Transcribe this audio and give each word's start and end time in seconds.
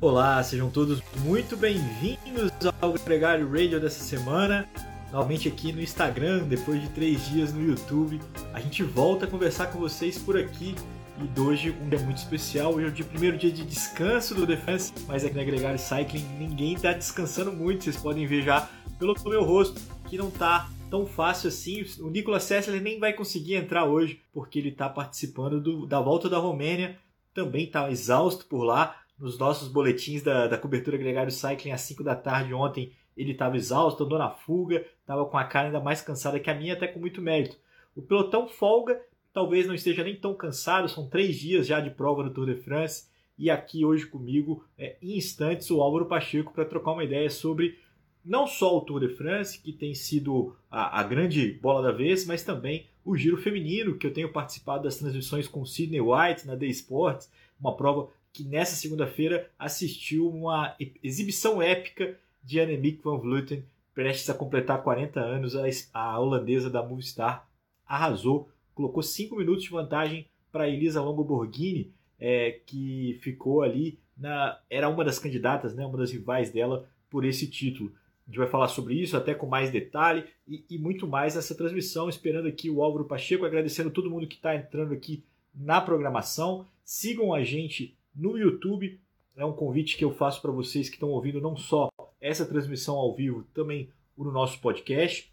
Olá, 0.00 0.40
sejam 0.44 0.70
todos 0.70 1.02
muito 1.24 1.56
bem-vindos 1.56 2.52
ao 2.80 2.92
Gregário 2.92 3.50
Radio 3.50 3.80
dessa 3.80 3.98
semana. 4.04 4.68
Novamente 5.10 5.48
aqui 5.48 5.72
no 5.72 5.82
Instagram, 5.82 6.44
depois 6.44 6.80
de 6.80 6.88
três 6.90 7.28
dias 7.28 7.52
no 7.52 7.60
YouTube. 7.60 8.20
A 8.54 8.60
gente 8.60 8.84
volta 8.84 9.24
a 9.24 9.28
conversar 9.28 9.66
com 9.66 9.80
vocês 9.80 10.16
por 10.16 10.38
aqui. 10.38 10.76
E 11.18 11.40
hoje 11.40 11.76
um 11.82 11.88
dia 11.88 11.98
muito 11.98 12.18
especial. 12.18 12.74
Hoje 12.74 12.86
é 12.86 12.88
o 12.90 12.92
dia, 12.92 13.04
primeiro 13.04 13.36
dia 13.36 13.50
de 13.50 13.64
descanso 13.64 14.36
do 14.36 14.46
Defense, 14.46 14.92
mas 15.08 15.24
aqui 15.24 15.34
na 15.34 15.42
Gregário 15.42 15.80
Cycling 15.80 16.24
ninguém 16.38 16.74
está 16.74 16.92
descansando 16.92 17.52
muito. 17.52 17.82
Vocês 17.82 17.96
podem 17.96 18.24
ver 18.24 18.42
já 18.44 18.70
pelo 19.00 19.16
meu 19.26 19.42
rosto 19.42 19.80
que 20.08 20.16
não 20.16 20.28
está 20.28 20.70
tão 20.88 21.06
fácil 21.06 21.48
assim. 21.48 21.84
O 21.98 22.08
Nicolas 22.08 22.44
Sessler 22.44 22.80
nem 22.80 23.00
vai 23.00 23.12
conseguir 23.14 23.56
entrar 23.56 23.84
hoje 23.84 24.22
porque 24.32 24.60
ele 24.60 24.68
está 24.68 24.88
participando 24.88 25.60
do, 25.60 25.86
da 25.86 26.00
volta 26.00 26.28
da 26.28 26.38
Romênia. 26.38 26.96
Também 27.34 27.64
está 27.64 27.90
exausto 27.90 28.46
por 28.46 28.62
lá 28.62 28.94
nos 29.18 29.38
nossos 29.38 29.68
boletins 29.68 30.22
da, 30.22 30.46
da 30.46 30.58
cobertura 30.58 30.96
Gregário 30.96 31.32
Cycling 31.32 31.72
às 31.72 31.80
5 31.82 32.04
da 32.04 32.14
tarde 32.14 32.54
ontem, 32.54 32.92
ele 33.16 33.32
estava 33.32 33.56
exausto, 33.56 34.04
andou 34.04 34.18
na 34.18 34.30
fuga, 34.30 34.86
estava 35.00 35.24
com 35.26 35.36
a 35.36 35.44
cara 35.44 35.66
ainda 35.66 35.80
mais 35.80 36.00
cansada 36.00 36.38
que 36.38 36.48
a 36.48 36.54
minha, 36.54 36.74
até 36.74 36.86
com 36.86 37.00
muito 37.00 37.20
mérito. 37.20 37.56
O 37.96 38.02
pelotão 38.02 38.46
folga, 38.46 39.00
talvez 39.32 39.66
não 39.66 39.74
esteja 39.74 40.04
nem 40.04 40.14
tão 40.14 40.34
cansado, 40.34 40.88
são 40.88 41.08
três 41.08 41.36
dias 41.36 41.66
já 41.66 41.80
de 41.80 41.90
prova 41.90 42.22
no 42.22 42.30
Tour 42.30 42.46
de 42.46 42.54
France, 42.54 43.08
e 43.36 43.50
aqui 43.50 43.84
hoje 43.84 44.06
comigo, 44.06 44.64
é, 44.76 44.96
em 45.02 45.16
instantes, 45.16 45.70
o 45.70 45.80
Álvaro 45.80 46.06
Pacheco 46.06 46.52
para 46.52 46.64
trocar 46.64 46.92
uma 46.92 47.04
ideia 47.04 47.30
sobre 47.30 47.78
não 48.24 48.46
só 48.46 48.76
o 48.76 48.80
Tour 48.80 49.00
de 49.00 49.08
France, 49.08 49.60
que 49.60 49.72
tem 49.72 49.94
sido 49.94 50.54
a, 50.70 51.00
a, 51.00 51.02
grande 51.02 51.52
bola 51.52 51.82
da 51.82 51.92
vez, 51.92 52.26
mas 52.26 52.42
também 52.42 52.86
o 53.04 53.16
Giro 53.16 53.36
Feminino, 53.36 53.96
que 53.96 54.06
eu 54.06 54.12
tenho 54.12 54.32
participado 54.32 54.84
das 54.84 54.96
transmissões 54.96 55.48
com 55.48 55.64
Sidney 55.64 56.00
White 56.00 56.46
na 56.46 56.56
The 56.56 56.66
Sports, 56.66 57.30
uma 57.58 57.76
prova 57.76 58.10
que 58.38 58.44
nessa 58.44 58.76
segunda-feira 58.76 59.50
assistiu 59.58 60.28
uma 60.28 60.76
exibição 61.02 61.60
épica 61.60 62.16
de 62.40 62.60
Annemiek 62.60 63.02
van 63.02 63.18
Vleuten, 63.18 63.64
prestes 63.92 64.30
a 64.30 64.34
completar 64.34 64.80
40 64.80 65.18
anos, 65.18 65.56
a, 65.92 66.20
holandesa 66.20 66.70
da 66.70 66.80
Movistar 66.80 67.48
arrasou, 67.84 68.48
colocou 68.76 69.02
5 69.02 69.34
minutos 69.34 69.64
de 69.64 69.70
vantagem 69.70 70.24
para 70.52 70.68
Elisa 70.68 71.02
Longo 71.02 71.24
Borghini, 71.24 71.92
é, 72.16 72.60
que 72.64 73.18
ficou 73.22 73.60
ali, 73.60 73.98
na, 74.16 74.56
era 74.70 74.88
uma 74.88 75.04
das 75.04 75.18
candidatas, 75.18 75.74
né, 75.74 75.84
uma 75.84 75.98
das 75.98 76.12
rivais 76.12 76.52
dela 76.52 76.88
por 77.10 77.24
esse 77.24 77.50
título. 77.50 77.90
A 78.24 78.30
gente 78.30 78.38
vai 78.38 78.46
falar 78.46 78.68
sobre 78.68 78.94
isso 78.94 79.16
até 79.16 79.34
com 79.34 79.46
mais 79.46 79.72
detalhe 79.72 80.26
e, 80.46 80.64
e 80.70 80.78
muito 80.78 81.08
mais 81.08 81.34
nessa 81.34 81.56
transmissão, 81.56 82.08
esperando 82.08 82.46
aqui 82.46 82.70
o 82.70 82.84
Álvaro 82.84 83.04
Pacheco, 83.04 83.44
agradecendo 83.44 83.90
todo 83.90 84.08
mundo 84.08 84.28
que 84.28 84.36
está 84.36 84.54
entrando 84.54 84.94
aqui 84.94 85.24
na 85.52 85.80
programação. 85.80 86.64
Sigam 86.84 87.34
a 87.34 87.42
gente 87.42 87.97
no 88.18 88.36
YouTube. 88.36 89.00
É 89.36 89.44
um 89.44 89.52
convite 89.52 89.96
que 89.96 90.04
eu 90.04 90.12
faço 90.12 90.42
para 90.42 90.50
vocês 90.50 90.88
que 90.88 90.96
estão 90.96 91.10
ouvindo 91.10 91.40
não 91.40 91.56
só 91.56 91.88
essa 92.20 92.44
transmissão 92.44 92.96
ao 92.96 93.14
vivo, 93.14 93.44
também 93.54 93.88
no 94.16 94.32
nosso 94.32 94.60
podcast. 94.60 95.32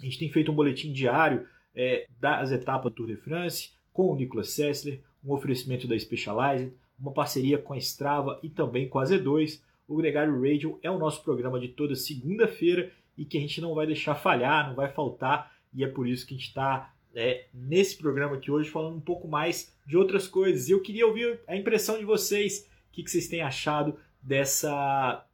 A 0.00 0.04
gente 0.04 0.18
tem 0.18 0.28
feito 0.28 0.50
um 0.50 0.54
boletim 0.54 0.92
diário 0.92 1.46
é, 1.74 2.06
das 2.18 2.50
etapas 2.50 2.90
do 2.90 2.96
Tour 2.96 3.06
de 3.06 3.16
France 3.16 3.70
com 3.92 4.12
o 4.12 4.16
Nicolas 4.16 4.50
Sessler, 4.50 5.00
um 5.24 5.32
oferecimento 5.32 5.86
da 5.86 5.98
Specialized, 5.98 6.72
uma 6.98 7.12
parceria 7.12 7.58
com 7.58 7.72
a 7.72 7.78
Strava 7.78 8.40
e 8.42 8.50
também 8.50 8.88
com 8.88 8.98
a 8.98 9.04
Z2. 9.04 9.60
O 9.86 9.96
Gregário 9.96 10.34
Radio 10.34 10.78
é 10.82 10.90
o 10.90 10.98
nosso 10.98 11.22
programa 11.22 11.60
de 11.60 11.68
toda 11.68 11.94
segunda-feira 11.94 12.92
e 13.16 13.24
que 13.24 13.38
a 13.38 13.40
gente 13.40 13.60
não 13.60 13.74
vai 13.74 13.86
deixar 13.86 14.14
falhar, 14.16 14.68
não 14.68 14.74
vai 14.74 14.88
faltar, 14.88 15.52
e 15.72 15.84
é 15.84 15.88
por 15.88 16.06
isso 16.06 16.26
que 16.26 16.34
a 16.34 16.36
gente 16.36 16.48
está 16.48 16.92
é, 17.14 17.46
nesse 17.52 17.96
programa 17.96 18.36
aqui 18.36 18.50
hoje 18.50 18.70
falando 18.70 18.96
um 18.96 19.00
pouco 19.00 19.26
mais 19.26 19.74
de 19.86 19.96
outras 19.96 20.26
coisas. 20.26 20.68
E 20.68 20.72
eu 20.72 20.80
queria 20.80 21.06
ouvir 21.06 21.40
a 21.46 21.56
impressão 21.56 21.98
de 21.98 22.04
vocês, 22.04 22.68
o 22.90 22.92
que, 22.92 23.02
que 23.02 23.10
vocês 23.10 23.28
têm 23.28 23.40
achado 23.40 23.96
dessa, 24.22 25.24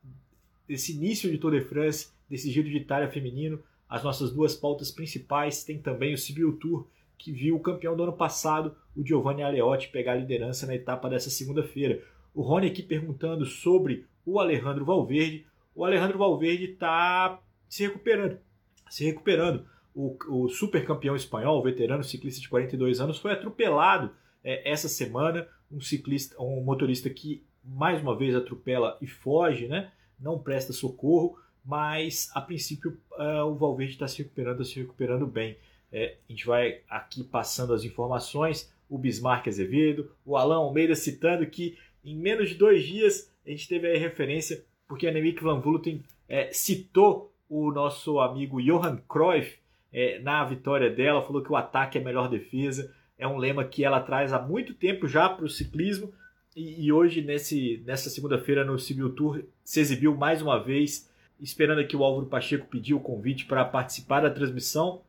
desse 0.67 0.93
início 0.93 1.31
de 1.31 1.39
Tour 1.39 1.53
de 1.53 1.61
France, 1.63 2.09
desse 2.29 2.51
Giro 2.51 2.69
de 2.69 2.77
Itália 2.77 3.11
feminino. 3.11 3.63
As 3.89 4.03
nossas 4.03 4.33
duas 4.33 4.55
pautas 4.55 4.91
principais 4.91 5.65
tem 5.65 5.79
também 5.79 6.15
o 6.15 6.19
Sibiu 6.19 6.57
Tour, 6.57 6.87
que 7.19 7.33
viu 7.33 7.57
o 7.57 7.61
campeão 7.61 7.97
do 7.97 8.03
ano 8.03 8.13
passado, 8.13 8.75
o 8.97 9.07
Giovanni 9.07 9.43
Aleotti, 9.43 9.89
pegar 9.89 10.13
a 10.13 10.17
liderança 10.17 10.67
na 10.67 10.75
etapa 10.75 11.09
dessa 11.09 11.31
segunda-feira. 11.31 12.03
O 12.35 12.43
Rony 12.43 12.67
aqui 12.67 12.83
perguntando 12.83 13.45
sobre 13.47 14.07
o 14.27 14.41
Alejandro 14.41 14.85
Valverde. 14.85 15.47
O 15.75 15.85
Alejandro 15.85 16.19
Valverde 16.19 16.73
está 16.73 17.41
se 17.69 17.83
recuperando, 17.83 18.39
se 18.91 19.05
recuperando 19.05 19.67
o, 19.95 20.17
o 20.29 20.49
super 20.49 20.85
campeão 20.85 21.15
espanhol, 21.15 21.61
o 21.61 21.63
veterano 21.63 22.03
ciclista 22.03 22.41
de 22.41 22.49
42 22.49 23.01
anos, 23.01 23.19
foi 23.19 23.33
atropelado 23.33 24.11
é, 24.43 24.71
essa 24.71 24.89
semana. 24.89 25.47
Um 25.71 25.81
ciclista, 25.81 26.41
um 26.41 26.63
motorista 26.63 27.09
que 27.09 27.45
mais 27.63 28.01
uma 28.03 28.17
vez 28.17 28.35
atropela 28.35 28.99
e 29.01 29.07
foge, 29.07 29.67
né? 29.67 29.91
não 30.19 30.39
presta 30.39 30.73
socorro, 30.73 31.39
mas 31.65 32.31
a 32.35 32.41
princípio 32.41 32.99
uh, 33.13 33.45
o 33.45 33.55
Valverde 33.55 33.93
está 33.93 34.07
se 34.07 34.19
recuperando, 34.19 34.61
está 34.61 34.75
se 34.75 34.81
recuperando 34.81 35.27
bem. 35.27 35.57
É, 35.91 36.17
a 36.29 36.33
gente 36.33 36.47
vai 36.47 36.81
aqui 36.89 37.23
passando 37.25 37.73
as 37.73 37.85
informações. 37.85 38.73
O 38.89 38.99
Bismarck 38.99 39.49
Azevedo, 39.49 40.11
o 40.25 40.37
Alain 40.37 40.59
Almeida 40.59 40.95
citando 40.95 41.47
que 41.47 41.79
em 42.05 42.17
menos 42.17 42.51
de 42.51 42.57
dois 42.57 42.85
dias 42.85 43.33
a 43.47 43.51
gente 43.51 43.69
teve 43.69 43.91
a 43.91 43.99
referência, 43.99 44.65
porque 44.87 45.07
a 45.07 45.11
Annemiek 45.11 45.43
van 45.43 45.61
Vleuten 45.61 46.03
é, 46.29 46.53
citou 46.53 47.35
o 47.49 47.71
nosso 47.71 48.19
amigo 48.21 48.63
Johan 48.63 48.99
Cruyff 49.09 49.59
é, 49.95 50.19
na 50.19 50.43
vitória 50.45 50.91
dela, 50.91 51.23
falou 51.23 51.41
que 51.41 51.53
o 51.53 51.57
ataque 51.57 51.97
é 51.97 52.01
a 52.01 52.05
melhor 52.05 52.29
defesa. 52.29 52.93
É 53.17 53.29
um 53.29 53.37
lema 53.37 53.65
que 53.65 53.85
ela 53.85 54.01
traz 54.01 54.33
há 54.33 54.43
muito 54.43 54.75
tempo 54.75 55.07
já 55.07 55.29
para 55.29 55.45
o 55.45 55.49
ciclismo. 55.49 56.13
E, 56.57 56.87
e, 56.87 56.93
hoje, 56.93 57.23
nesse, 57.23 57.81
nessa 57.87 58.11
segunda-feira, 58.11 58.65
no 58.65 58.77
Civil 58.77 59.15
Tour, 59.15 59.45
se 59.65 59.79
exibiu 59.79 60.17
mais 60.17 60.43
uma 60.43 60.59
vez. 60.59 61.09
Esperando 61.41 61.81
aqui 61.81 61.97
o 61.97 62.03
Álvaro 62.03 62.27
Pacheco 62.27 62.67
pedir 62.67 62.95
o 62.95 63.01
convite 63.01 63.47
para 63.47 63.65
participar 63.65 64.21
da 64.21 64.31
transmissão. 64.31 65.03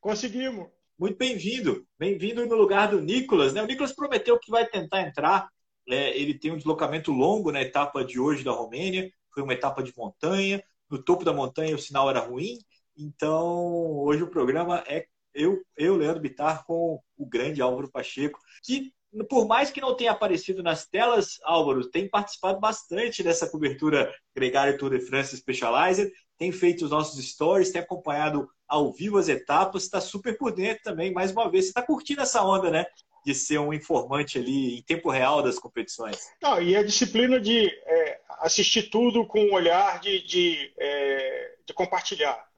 Conseguimos. 0.00 0.68
Muito 0.98 1.18
bem-vindo. 1.18 1.86
Bem-vindo 1.98 2.46
no 2.46 2.56
lugar 2.56 2.88
do 2.88 3.02
Nicolas. 3.02 3.52
Né? 3.52 3.62
O 3.62 3.66
Nicolas 3.66 3.92
prometeu 3.92 4.38
que 4.38 4.50
vai 4.50 4.66
tentar 4.66 5.02
entrar 5.02 5.50
é, 5.88 6.16
ele 6.18 6.38
tem 6.38 6.52
um 6.52 6.56
deslocamento 6.56 7.12
longo 7.12 7.50
na 7.52 7.62
etapa 7.62 8.04
de 8.04 8.18
hoje 8.18 8.44
da 8.44 8.52
Romênia, 8.52 9.10
foi 9.32 9.42
uma 9.42 9.52
etapa 9.52 9.82
de 9.82 9.92
montanha, 9.96 10.62
no 10.90 11.02
topo 11.02 11.24
da 11.24 11.32
montanha 11.32 11.74
o 11.74 11.78
sinal 11.78 12.10
era 12.10 12.20
ruim, 12.20 12.58
então 12.96 13.98
hoje 13.98 14.22
o 14.22 14.30
programa 14.30 14.82
é 14.86 15.06
eu, 15.32 15.62
eu 15.76 15.96
Leandro 15.96 16.20
Bitar, 16.20 16.64
com 16.64 17.00
o 17.16 17.26
grande 17.26 17.62
Álvaro 17.62 17.90
Pacheco, 17.90 18.40
que 18.64 18.92
por 19.28 19.46
mais 19.46 19.70
que 19.70 19.80
não 19.80 19.96
tenha 19.96 20.12
aparecido 20.12 20.62
nas 20.62 20.86
telas, 20.86 21.38
Álvaro, 21.42 21.88
tem 21.88 22.08
participado 22.08 22.60
bastante 22.60 23.22
dessa 23.22 23.48
cobertura 23.48 24.12
Gregário 24.34 24.78
Tour 24.78 24.90
de 24.90 25.00
France 25.00 25.36
Specialized, 25.36 26.12
tem 26.38 26.52
feito 26.52 26.84
os 26.84 26.90
nossos 26.90 27.22
stories, 27.28 27.72
tem 27.72 27.82
acompanhado 27.82 28.48
ao 28.68 28.92
vivo 28.92 29.18
as 29.18 29.28
etapas, 29.28 29.82
está 29.82 30.00
super 30.00 30.38
por 30.38 30.52
dentro 30.52 30.82
também, 30.84 31.12
mais 31.12 31.32
uma 31.32 31.50
vez. 31.50 31.64
Você 31.64 31.70
está 31.70 31.82
curtindo 31.82 32.22
essa 32.22 32.42
onda, 32.42 32.70
né? 32.70 32.86
De 33.24 33.34
ser 33.34 33.58
um 33.58 33.72
informante 33.72 34.38
ali 34.38 34.78
em 34.78 34.82
tempo 34.82 35.10
real 35.10 35.42
das 35.42 35.58
competições. 35.58 36.30
Não, 36.40 36.60
e 36.60 36.76
a 36.76 36.82
disciplina 36.82 37.40
de 37.40 37.68
é, 37.68 38.20
assistir 38.40 38.84
tudo 38.84 39.26
com 39.26 39.40
um 39.44 39.52
olhar 39.52 40.00
de, 40.00 40.22
de, 40.22 40.72
é, 40.78 41.54
de, 41.66 41.74
compartilhar. 41.74 42.48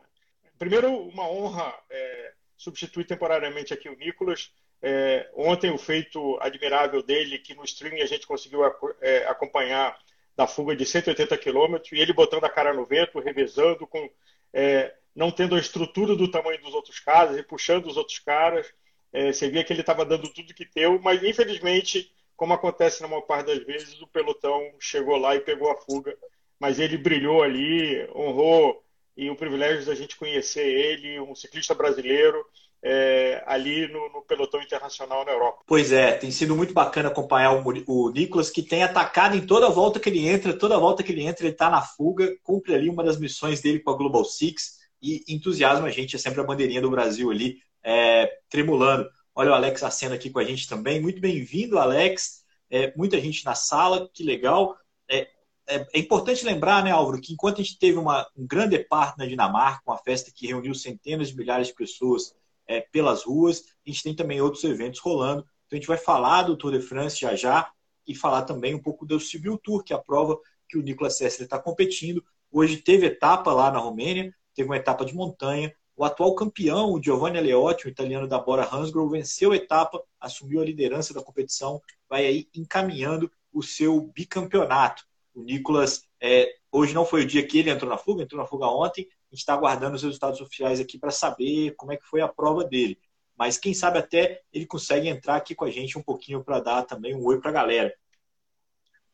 Primeiro, 0.59 0.93
uma 0.93 1.29
honra 1.29 1.75
é, 1.91 2.33
substituir 2.57 3.05
temporariamente 3.05 3.75
aqui 3.75 3.89
o 3.89 3.97
Nicolas. 3.97 4.53
É, 4.81 5.31
ontem 5.37 5.71
o 5.71 5.79
feito 5.79 6.39
admirável 6.41 7.03
dele, 7.03 7.39
que 7.39 7.55
no 7.55 7.65
streaming 7.65 8.01
a 8.01 8.07
gente 8.07 8.27
conseguiu 8.27 8.61
é, 9.01 9.27
acompanhar 9.27 9.97
da 10.37 10.47
fuga 10.47 10.75
de 10.75 10.87
180 10.87 11.37
quilômetros, 11.39 11.93
e 11.93 12.01
ele 12.01 12.13
botando 12.13 12.45
a 12.45 12.49
cara 12.49 12.73
no 12.73 12.87
vento, 12.87 13.21
revezando, 13.21 13.87
com, 13.87 14.11
é, 14.53 14.95
não 15.15 15.31
tendo 15.31 15.55
a 15.55 15.59
estrutura 15.59 16.17
do 16.17 16.31
tamanho 16.31 16.61
dos 16.63 16.75
outros 16.75 16.99
caras 16.99 17.37
e 17.37 17.43
puxando 17.43 17.87
os 17.87 17.97
outros 17.97 18.19
caras. 18.19 18.73
É, 19.13 19.33
você 19.33 19.51
via 19.51 19.63
que 19.63 19.73
ele 19.73 19.81
estava 19.81 20.05
dando 20.05 20.29
tudo 20.29 20.55
que 20.55 20.69
deu, 20.75 20.99
mas 21.01 21.23
infelizmente, 21.23 22.11
como 22.35 22.55
acontece 22.55 23.03
na 23.03 23.09
maior 23.09 23.23
parte 23.23 23.47
das 23.47 23.65
vezes, 23.65 24.01
o 24.01 24.07
pelotão 24.07 24.61
chegou 24.81 25.17
lá 25.17 25.37
e 25.37 25.41
pegou 25.41 25.71
a 25.71 25.77
fuga. 25.77 26.17
Mas 26.59 26.79
ele 26.79 26.97
brilhou 26.97 27.43
ali, 27.43 28.09
honrou, 28.15 28.83
e 29.17 29.29
o 29.29 29.37
privilégio 29.37 29.85
da 29.85 29.95
gente 29.95 30.17
conhecer 30.17 30.67
ele, 30.67 31.21
um 31.21 31.35
ciclista 31.35 31.75
brasileiro, 31.75 32.43
é, 32.83 33.43
ali 33.47 33.87
no, 33.87 34.09
no, 34.13 34.23
pelotão 34.23 34.61
internacional 34.61 35.25
na 35.25 35.33
Europa. 35.33 35.63
Pois 35.67 35.93
é, 35.93 36.13
tem 36.13 36.31
sido 36.31 36.57
muito 36.57 36.75
bacana 36.75 37.09
acompanhar 37.09 37.53
o, 37.53 37.63
o 37.87 38.11
Nicolas, 38.11 38.51
que 38.51 38.63
tem 38.63 38.83
atacado 38.83 39.37
em 39.37 39.47
toda 39.47 39.71
volta 39.71 40.01
que 40.01 40.09
ele 40.09 40.27
entra, 40.27 40.53
toda 40.53 40.79
volta 40.79 41.03
que 41.03 41.13
ele 41.13 41.25
entra, 41.25 41.45
ele 41.45 41.53
está 41.53 41.71
na 41.71 41.83
fuga, 41.83 42.35
cumpre 42.43 42.75
ali 42.75 42.89
uma 42.89 43.05
das 43.05 43.19
missões 43.19 43.61
dele 43.61 43.79
com 43.79 43.91
a 43.91 43.97
Global 43.97 44.25
Six 44.25 44.81
e 45.01 45.23
entusiasma 45.29 45.87
a 45.87 45.91
gente, 45.91 46.17
é 46.17 46.19
sempre 46.19 46.41
a 46.41 46.45
bandeirinha 46.45 46.81
do 46.81 46.91
Brasil 46.91 47.31
ali 47.31 47.59
é, 47.83 48.39
tremulando. 48.49 49.09
Olha 49.35 49.51
o 49.51 49.55
Alex 49.55 49.83
Acena 49.83 50.15
aqui 50.15 50.31
com 50.31 50.39
a 50.39 50.45
gente 50.45 50.69
também. 50.69 51.01
Muito 51.01 51.21
bem-vindo, 51.21 51.79
Alex. 51.79 52.45
É, 52.71 52.95
muita 52.97 53.21
gente 53.21 53.45
na 53.45 53.55
sala, 53.55 54.09
que 54.13 54.23
legal. 54.23 54.77
É, 55.09 55.29
é, 55.67 55.87
é, 55.95 55.99
importante 55.99 56.45
lembrar, 56.45 56.83
né, 56.85 56.91
Álvaro, 56.91 57.21
que 57.21 57.33
enquanto 57.33 57.61
a 57.61 57.65
gente 57.65 57.79
teve 57.79 57.99
uma, 57.99 58.27
um 58.37 58.47
grande 58.47 58.79
parte 58.79 59.19
na 59.19 59.27
Dinamarca, 59.27 59.83
uma 59.87 59.99
festa 59.99 60.31
que 60.35 60.47
reuniu 60.47 60.75
centenas 60.75 61.29
de 61.29 61.37
milhares 61.37 61.69
de 61.69 61.75
pessoas 61.75 62.35
é, 62.67 62.81
pelas 62.81 63.25
ruas. 63.25 63.63
A 63.87 63.91
gente 63.91 64.03
tem 64.03 64.15
também 64.15 64.41
outros 64.41 64.65
eventos 64.65 65.01
rolando. 65.01 65.43
Então 65.67 65.77
a 65.77 65.81
gente 65.81 65.89
vai 65.89 65.99
falar 65.99 66.43
do 66.43 66.57
Tour 66.57 66.73
de 66.73 66.81
France 66.81 67.21
já 67.21 67.35
já 67.35 67.71
e 68.07 68.15
falar 68.15 68.43
também 68.43 68.75
um 68.75 68.83
pouco 68.83 69.07
do 69.07 69.21
Civil 69.21 69.59
Tour, 69.59 69.83
que 69.83 69.93
é 69.93 69.97
a 69.97 69.99
prova 69.99 70.39
que 70.69 70.77
o 70.77 70.83
Nicolas 70.83 71.17
Sessler 71.17 71.47
está 71.47 71.59
competindo. 71.59 72.25
Hoje 72.51 72.77
teve 72.77 73.07
etapa 73.07 73.53
lá 73.53 73.71
na 73.71 73.79
Romênia, 73.79 74.35
teve 74.55 74.69
uma 74.69 74.77
etapa 74.77 75.05
de 75.05 75.15
montanha. 75.15 75.75
O 75.95 76.05
atual 76.05 76.35
campeão, 76.35 76.93
o 76.93 77.03
Giovanni 77.03 77.39
Aleotti, 77.39 77.87
o 77.87 77.89
italiano 77.91 78.27
da 78.27 78.39
Bora 78.39 78.69
Hansgrohe, 78.73 79.11
venceu 79.11 79.53
a 79.53 79.57
etapa, 79.57 80.03
assumiu 80.19 80.61
a 80.61 80.65
liderança 80.65 81.13
da 81.13 81.23
competição, 81.23 81.81
vai 82.09 82.27
aí 82.27 82.49
encaminhando 82.55 83.31
o 83.53 83.63
seu 83.63 84.01
bicampeonato. 84.01 85.05
O 85.35 85.43
Nicolas, 85.43 86.05
é, 86.21 86.55
hoje 86.71 86.95
não 86.95 87.05
foi 87.05 87.23
o 87.23 87.27
dia 87.27 87.47
que 87.47 87.59
ele 87.59 87.71
entrou 87.71 87.91
na 87.91 87.99
fuga, 87.99 88.23
entrou 88.23 88.41
na 88.41 88.47
fuga 88.47 88.67
ontem. 88.67 89.03
A 89.03 89.35
gente 89.35 89.41
está 89.41 89.55
aguardando 89.55 89.97
os 89.97 90.03
resultados 90.03 90.41
oficiais 90.41 90.81
aqui 90.81 90.99
para 90.99 91.11
saber 91.11 91.75
como 91.77 91.93
é 91.93 91.97
que 91.97 92.05
foi 92.05 92.21
a 92.21 92.29
prova 92.29 92.65
dele. 92.65 92.99
Mas 93.37 93.59
quem 93.59 93.75
sabe 93.75 93.99
até 93.99 94.41
ele 94.53 94.67
consegue 94.67 95.09
entrar 95.09 95.37
aqui 95.37 95.55
com 95.55 95.65
a 95.65 95.71
gente 95.71 95.99
um 95.99 96.03
pouquinho 96.03 96.45
para 96.45 96.61
dar 96.61 96.83
também 96.83 97.15
um 97.15 97.25
oi 97.25 97.41
para 97.41 97.51
a 97.51 97.55
galera. 97.55 97.95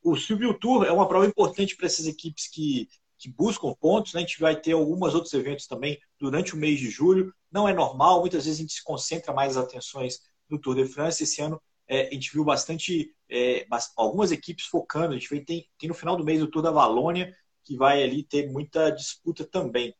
O 0.02 0.16
Silvio 0.16 0.54
Tour 0.54 0.84
é 0.84 0.92
uma 0.92 1.08
prova 1.08 1.26
importante 1.26 1.76
para 1.76 1.86
essas 1.86 2.06
equipes 2.06 2.48
que, 2.48 2.88
que 3.18 3.28
buscam 3.28 3.74
pontos. 3.74 4.14
Né? 4.14 4.20
A 4.20 4.24
gente 4.24 4.40
vai 4.40 4.58
ter 4.58 4.72
alguns 4.72 5.14
outros 5.14 5.32
eventos 5.34 5.66
também 5.66 5.98
durante 6.18 6.54
o 6.54 6.56
mês 6.56 6.78
de 6.78 6.88
julho. 6.88 7.34
Não 7.50 7.68
é 7.68 7.74
normal, 7.74 8.20
muitas 8.20 8.44
vezes 8.44 8.58
a 8.58 8.62
gente 8.62 8.74
se 8.74 8.84
concentra 8.84 9.32
mais 9.32 9.56
as 9.56 9.64
atenções 9.64 10.20
no 10.48 10.58
Tour 10.58 10.76
de 10.76 10.86
France. 10.86 11.24
Esse 11.24 11.40
ano 11.40 11.60
é, 11.86 12.08
a 12.08 12.12
gente 12.12 12.32
viu 12.32 12.44
bastante, 12.44 13.14
é, 13.28 13.66
algumas 13.96 14.30
equipes 14.30 14.66
focando. 14.66 15.14
A 15.14 15.18
gente 15.18 15.28
vai, 15.28 15.40
tem, 15.40 15.68
tem 15.78 15.88
no 15.88 15.94
final 15.94 16.16
do 16.16 16.24
mês 16.24 16.42
o 16.42 16.46
Tour 16.46 16.62
da 16.62 16.70
Valônia, 16.70 17.34
que 17.64 17.76
vai 17.76 18.02
ali 18.02 18.22
ter 18.22 18.50
muita 18.50 18.90
disputa 18.90 19.44
também. 19.44 19.94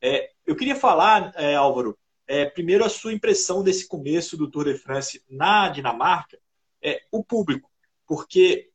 É, 0.00 0.30
eu 0.46 0.56
queria 0.56 0.76
falar, 0.76 1.32
é, 1.36 1.54
Álvaro, 1.54 1.96
é, 2.26 2.46
primeiro 2.46 2.84
a 2.84 2.88
sua 2.88 3.12
impressão 3.12 3.62
desse 3.62 3.86
começo 3.86 4.36
do 4.36 4.50
Tour 4.50 4.64
de 4.64 4.74
France 4.74 5.22
na 5.28 5.68
Dinamarca, 5.68 6.38
é, 6.82 7.00
o 7.10 7.24
público, 7.24 7.70
porque 8.06 8.70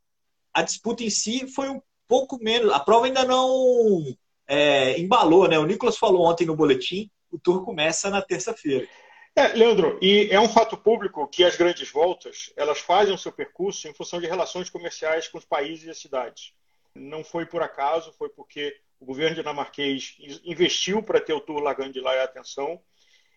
a 0.54 0.64
disputa 0.64 1.04
em 1.04 1.10
si 1.10 1.48
foi 1.48 1.70
um 1.70 1.82
pouco 2.10 2.44
menos, 2.44 2.74
a 2.74 2.80
prova 2.80 3.06
ainda 3.06 3.24
não 3.24 4.04
é, 4.48 5.00
embalou, 5.00 5.48
né? 5.48 5.60
O 5.60 5.66
Nicolas 5.66 5.98
falou 5.98 6.26
ontem 6.26 6.46
no 6.46 6.56
boletim, 6.56 7.10
o 7.32 7.40
Tour 7.40 7.64
começa 7.64 8.10
na 8.10 8.22
terça-feira. 8.22 8.88
É, 9.36 9.50
Leandro, 9.50 10.00
e 10.02 10.28
é 10.32 10.40
um 10.40 10.50
fato 10.50 10.76
público 10.76 11.28
que 11.28 11.44
as 11.44 11.56
grandes 11.56 11.92
voltas 11.92 12.52
elas 12.58 12.80
fazem 12.80 13.14
o 13.14 13.18
seu 13.18 13.32
percurso 13.32 13.88
em 13.88 13.94
função 13.94 14.20
de 14.20 14.26
relações 14.26 14.70
comerciais 14.70 15.28
com 15.28 15.38
os 15.38 15.46
países 15.46 15.86
e 15.86 15.90
as 15.92 16.00
cidades. 16.00 16.52
Não 16.96 17.24
foi 17.24 17.46
por 17.46 17.62
acaso, 17.62 18.12
foi 18.18 18.30
porque 18.30 18.76
o 19.00 19.06
governo 19.06 19.36
dinamarquês 19.36 20.18
investiu 20.44 21.02
para 21.04 21.22
ter 21.22 21.34
o 21.34 21.40
Tour 21.40 21.62
Lagande 21.62 21.94
de 21.94 22.02
lá 22.02 22.16
e 22.16 22.20
atenção 22.20 22.82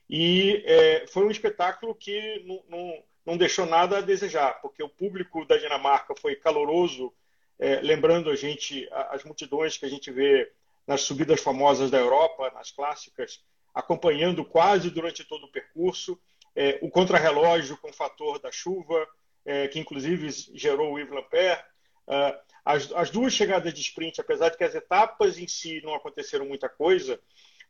e 0.09 0.63
é, 0.67 1.07
foi 1.07 1.25
um 1.25 1.31
espetáculo 1.31 1.95
que 1.95 2.43
não, 2.45 2.63
não, 2.69 3.05
não, 3.25 3.37
deixou 3.37 3.65
nada 3.65 3.99
a 3.99 4.03
desejar, 4.03 4.61
porque 4.61 4.83
o 4.83 4.89
público 4.89 5.47
da 5.47 5.57
Dinamarca 5.57 6.15
foi 6.21 6.37
caloroso, 6.37 7.13
é, 7.59 7.77
lembrando 7.81 8.31
a 8.31 8.37
gente 8.37 8.89
as 9.11 9.25
multidões 9.25 9.77
que 9.77 9.87
a 9.87 9.89
gente 9.89 10.11
vê 10.11 10.51
nas 10.87 11.03
subidas 11.03 11.41
famosas 11.41 11.91
da 11.91 11.99
Europa, 11.99 12.51
nas 12.55 12.71
clássicas, 12.71 13.43
acompanhando 13.75 14.45
quase 14.45 14.91
durante 14.91 15.25
todo 15.25 15.45
o 15.45 15.53
percurso. 15.53 16.21
É, 16.55 16.79
o 16.83 16.91
contrarrelógio 16.91 17.77
com 17.79 17.91
o 17.91 17.95
fator 17.95 18.39
da 18.39 18.51
chuva, 18.51 19.07
é, 19.45 19.69
que 19.69 19.79
inclusive 19.79 20.29
gerou 20.55 20.93
o 20.93 20.99
Yves 20.99 21.15
Lampert. 21.15 21.65
É, 22.09 22.39
as, 22.65 22.93
as 22.93 23.11
duas 23.11 23.33
chegadas 23.33 23.73
de 23.73 23.81
sprint, 23.81 24.21
apesar 24.21 24.51
de 24.51 24.57
que 24.57 24.65
as 24.65 24.75
etapas 24.75 25.39
em 25.39 25.49
si 25.49 25.81
não 25.83 25.95
aconteceram 25.95 26.47
muita 26.47 26.69
coisa, 26.69 27.21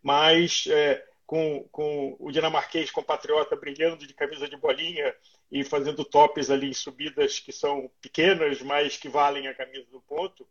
mas 0.02 0.64
é, 0.68 1.02
com, 1.32 1.66
com 1.72 2.14
o 2.20 2.30
dinamarquês 2.30 2.90
compatriota 2.90 3.56
brilhando 3.56 4.06
de 4.06 4.12
camisa 4.12 4.46
de 4.46 4.54
bolinha 4.54 5.14
e 5.50 5.64
fazendo 5.64 6.04
tops 6.04 6.50
ali 6.50 6.68
em 6.68 6.74
subidas 6.74 7.40
que 7.40 7.50
são 7.50 7.90
pequenas, 8.02 8.60
mas 8.60 8.98
que 8.98 9.08
valem 9.08 9.48
a 9.48 9.54
camisa 9.54 9.86
do 9.90 10.02
ponto. 10.02 10.46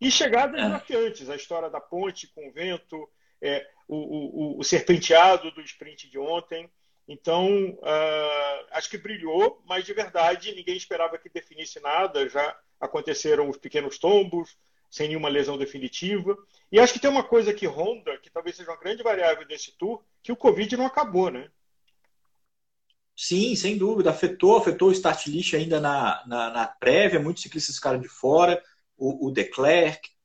E 0.00 0.10
chegadas 0.10 0.58
é. 0.58 0.64
desafiantes, 0.64 1.28
a 1.28 1.36
história 1.36 1.68
da 1.68 1.82
ponte 1.82 2.28
com 2.28 2.48
o 2.48 2.50
vento, 2.50 3.06
é, 3.42 3.68
o, 3.86 4.54
o, 4.54 4.58
o, 4.58 4.64
serpenteado 4.64 5.50
do 5.50 5.60
sprint 5.60 6.08
de 6.08 6.18
ontem. 6.18 6.66
Então, 7.06 7.68
uh, 7.68 8.66
acho 8.70 8.88
que 8.88 8.96
brilhou, 8.96 9.62
mas 9.66 9.84
de 9.84 9.92
verdade 9.92 10.54
ninguém 10.54 10.78
esperava 10.78 11.18
que 11.18 11.28
definisse 11.28 11.78
nada. 11.78 12.26
Já 12.26 12.58
aconteceram 12.80 13.50
os 13.50 13.58
pequenos 13.58 13.98
tombos, 13.98 14.56
sem 14.90 15.08
nenhuma 15.08 15.28
lesão 15.28 15.58
definitiva. 15.58 16.34
E 16.70 16.80
acho 16.80 16.94
que 16.94 17.00
tem 17.00 17.10
uma 17.10 17.22
coisa 17.22 17.52
que 17.52 17.66
ronda, 17.66 18.16
que 18.16 18.30
talvez 18.30 18.56
seja 18.56 18.70
uma 18.70 18.80
grande 18.80 19.02
variável 19.02 19.46
desse 19.46 19.72
tour, 19.72 20.02
que 20.22 20.32
o 20.32 20.36
Covid 20.36 20.76
não 20.76 20.86
acabou, 20.86 21.30
né? 21.30 21.48
Sim, 23.16 23.54
sem 23.54 23.76
dúvida. 23.76 24.10
Afetou, 24.10 24.56
afetou 24.56 24.88
o 24.88 24.92
start 24.92 25.26
list 25.26 25.54
ainda 25.54 25.80
na, 25.80 26.22
na, 26.26 26.50
na 26.50 26.66
prévia, 26.66 27.20
muitos 27.20 27.42
ciclistas 27.42 27.76
ficaram 27.76 28.00
de 28.00 28.08
fora, 28.08 28.62
o, 28.96 29.28
o 29.28 29.30
De 29.30 29.50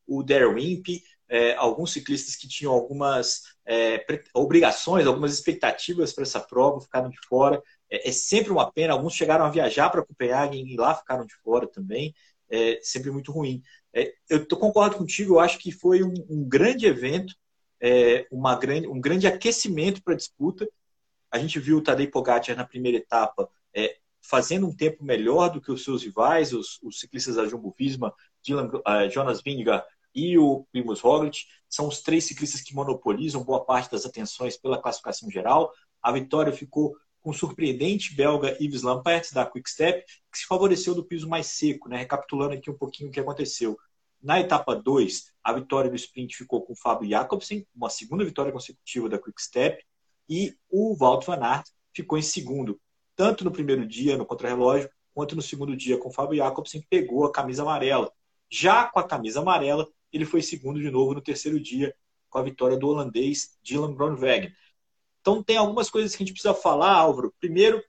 o 0.07 0.23
Derwimp, 0.23 1.03
é, 1.29 1.53
alguns 1.55 1.91
ciclistas 1.91 2.35
que 2.35 2.47
tinham 2.47 2.71
algumas 2.71 3.44
é, 3.65 4.05
obrigações, 4.33 5.05
algumas 5.05 5.33
expectativas 5.33 6.13
para 6.13 6.23
essa 6.23 6.39
prova 6.39 6.79
ficaram 6.79 7.09
de 7.09 7.17
fora. 7.27 7.61
É, 7.89 8.07
é, 8.07 8.11
sempre 8.11 8.51
uma 8.51 8.71
pena, 8.71 8.94
alguns 8.94 9.13
chegaram 9.13 9.45
a 9.45 9.49
viajar 9.49 9.89
para 9.89 10.05
Copenhague 10.05 10.57
e 10.57 10.77
lá 10.77 10.95
ficaram 10.95 11.25
de 11.25 11.35
fora 11.44 11.67
também. 11.67 12.13
É 12.49 12.79
sempre 12.81 13.11
muito 13.11 13.31
ruim. 13.31 13.61
É, 13.94 14.13
eu 14.29 14.45
concordo 14.47 14.97
contigo, 14.97 15.35
eu 15.35 15.39
acho 15.39 15.57
que 15.59 15.71
foi 15.71 16.03
um, 16.03 16.13
um 16.29 16.47
grande 16.47 16.85
evento, 16.85 17.35
é, 17.81 18.27
uma 18.31 18.56
grande, 18.56 18.88
um 18.88 19.00
grande 19.00 19.27
aquecimento 19.27 20.01
para 20.03 20.13
a 20.13 20.18
disputa. 20.18 20.68
A 21.31 21.38
gente 21.38 21.59
viu 21.59 21.77
o 21.77 21.81
Tadej 21.81 22.09
Pogacar 22.09 22.56
na 22.56 22.65
primeira 22.65 22.97
etapa 22.97 23.50
é, 23.75 23.97
fazendo 24.21 24.68
um 24.68 24.75
tempo 24.75 25.03
melhor 25.03 25.50
do 25.50 25.62
que 25.62 25.71
os 25.71 25.83
seus 25.83 26.03
rivais, 26.03 26.51
os, 26.53 26.79
os 26.83 27.00
ciclistas 27.00 27.35
da 27.35 27.45
Jumbo-Visma, 27.45 28.09
uh, 28.09 29.09
Jonas 29.09 29.41
Vingegaard 29.41 29.85
e 30.13 30.38
o 30.38 30.65
Primoz 30.71 31.00
Roglic. 31.00 31.45
São 31.69 31.88
os 31.88 32.01
três 32.01 32.25
ciclistas 32.25 32.62
que 32.62 32.75
monopolizam 32.75 33.44
boa 33.44 33.63
parte 33.63 33.91
das 33.91 34.06
atenções 34.06 34.57
pela 34.57 34.81
classificação 34.81 35.30
geral. 35.30 35.71
A 36.01 36.12
vitória 36.12 36.51
ficou 36.51 36.95
com 37.21 37.31
o 37.31 37.33
surpreendente 37.33 38.15
belga 38.15 38.57
Yves 38.59 38.83
Lampert, 38.83 39.33
da 39.33 39.45
Quick 39.45 39.69
Step, 39.69 40.06
que 40.31 40.39
se 40.39 40.45
favoreceu 40.45 40.95
do 40.95 41.03
piso 41.03 41.27
mais 41.27 41.47
seco, 41.47 41.89
né? 41.89 41.97
recapitulando 41.97 42.53
aqui 42.53 42.69
um 42.69 42.77
pouquinho 42.77 43.09
o 43.09 43.12
que 43.12 43.19
aconteceu. 43.19 43.77
Na 44.22 44.40
etapa 44.40 44.75
2, 44.75 45.31
a 45.44 45.54
vitória 45.54 45.90
do 45.90 45.96
sprint 45.96 46.36
ficou 46.36 46.62
com 46.62 46.74
o 46.74 46.75
Fábio 46.75 47.10
Jacobsen, 47.10 47.68
uma 47.75 47.90
segunda 47.90 48.25
vitória 48.25 48.52
consecutiva 48.52 49.08
da 49.08 49.19
Quick 49.19 49.42
Step, 49.42 49.84
e 50.28 50.56
o 50.69 50.95
Walt 50.95 51.26
van 51.26 51.40
Aert 51.42 51.68
ficou 51.94 52.18
em 52.18 52.21
segundo, 52.21 52.80
tanto 53.16 53.44
no 53.44 53.52
primeiro 53.52 53.86
dia 53.86 54.18
no 54.18 54.26
contrarrelógio, 54.26 54.90
quanto 55.14 55.36
no 55.36 55.42
segundo 55.42 55.76
dia 55.76 55.97
com 55.97 56.09
o 56.09 56.12
Fábio 56.12 56.38
Jacobsen, 56.38 56.81
que 56.81 56.88
pegou 56.88 57.26
a 57.26 57.31
camisa 57.31 57.62
amarela. 57.62 58.12
Já 58.50 58.88
com 58.88 59.00
a 59.00 59.07
camisa 59.07 59.40
amarela, 59.40 59.88
ele 60.12 60.26
foi 60.26 60.42
segundo 60.42 60.80
de 60.80 60.90
novo 60.90 61.14
no 61.14 61.21
terceiro 61.21 61.59
dia, 61.59 61.95
com 62.30 62.38
a 62.38 62.44
vitória 62.44 62.78
do 62.78 62.88
holandês 62.88 63.57
Dylan 63.64 63.94
Groenewegen. 63.94 64.52
Então, 65.21 65.44
tem 65.44 65.57
algumas 65.57 65.90
coisas 65.90 66.16
que 66.16 66.24
a 66.24 66.26
gente 66.26 66.33
precisa 66.33 66.54
falar, 66.54 66.94
Álvaro. 66.94 67.33
Primeiro, 67.40 67.83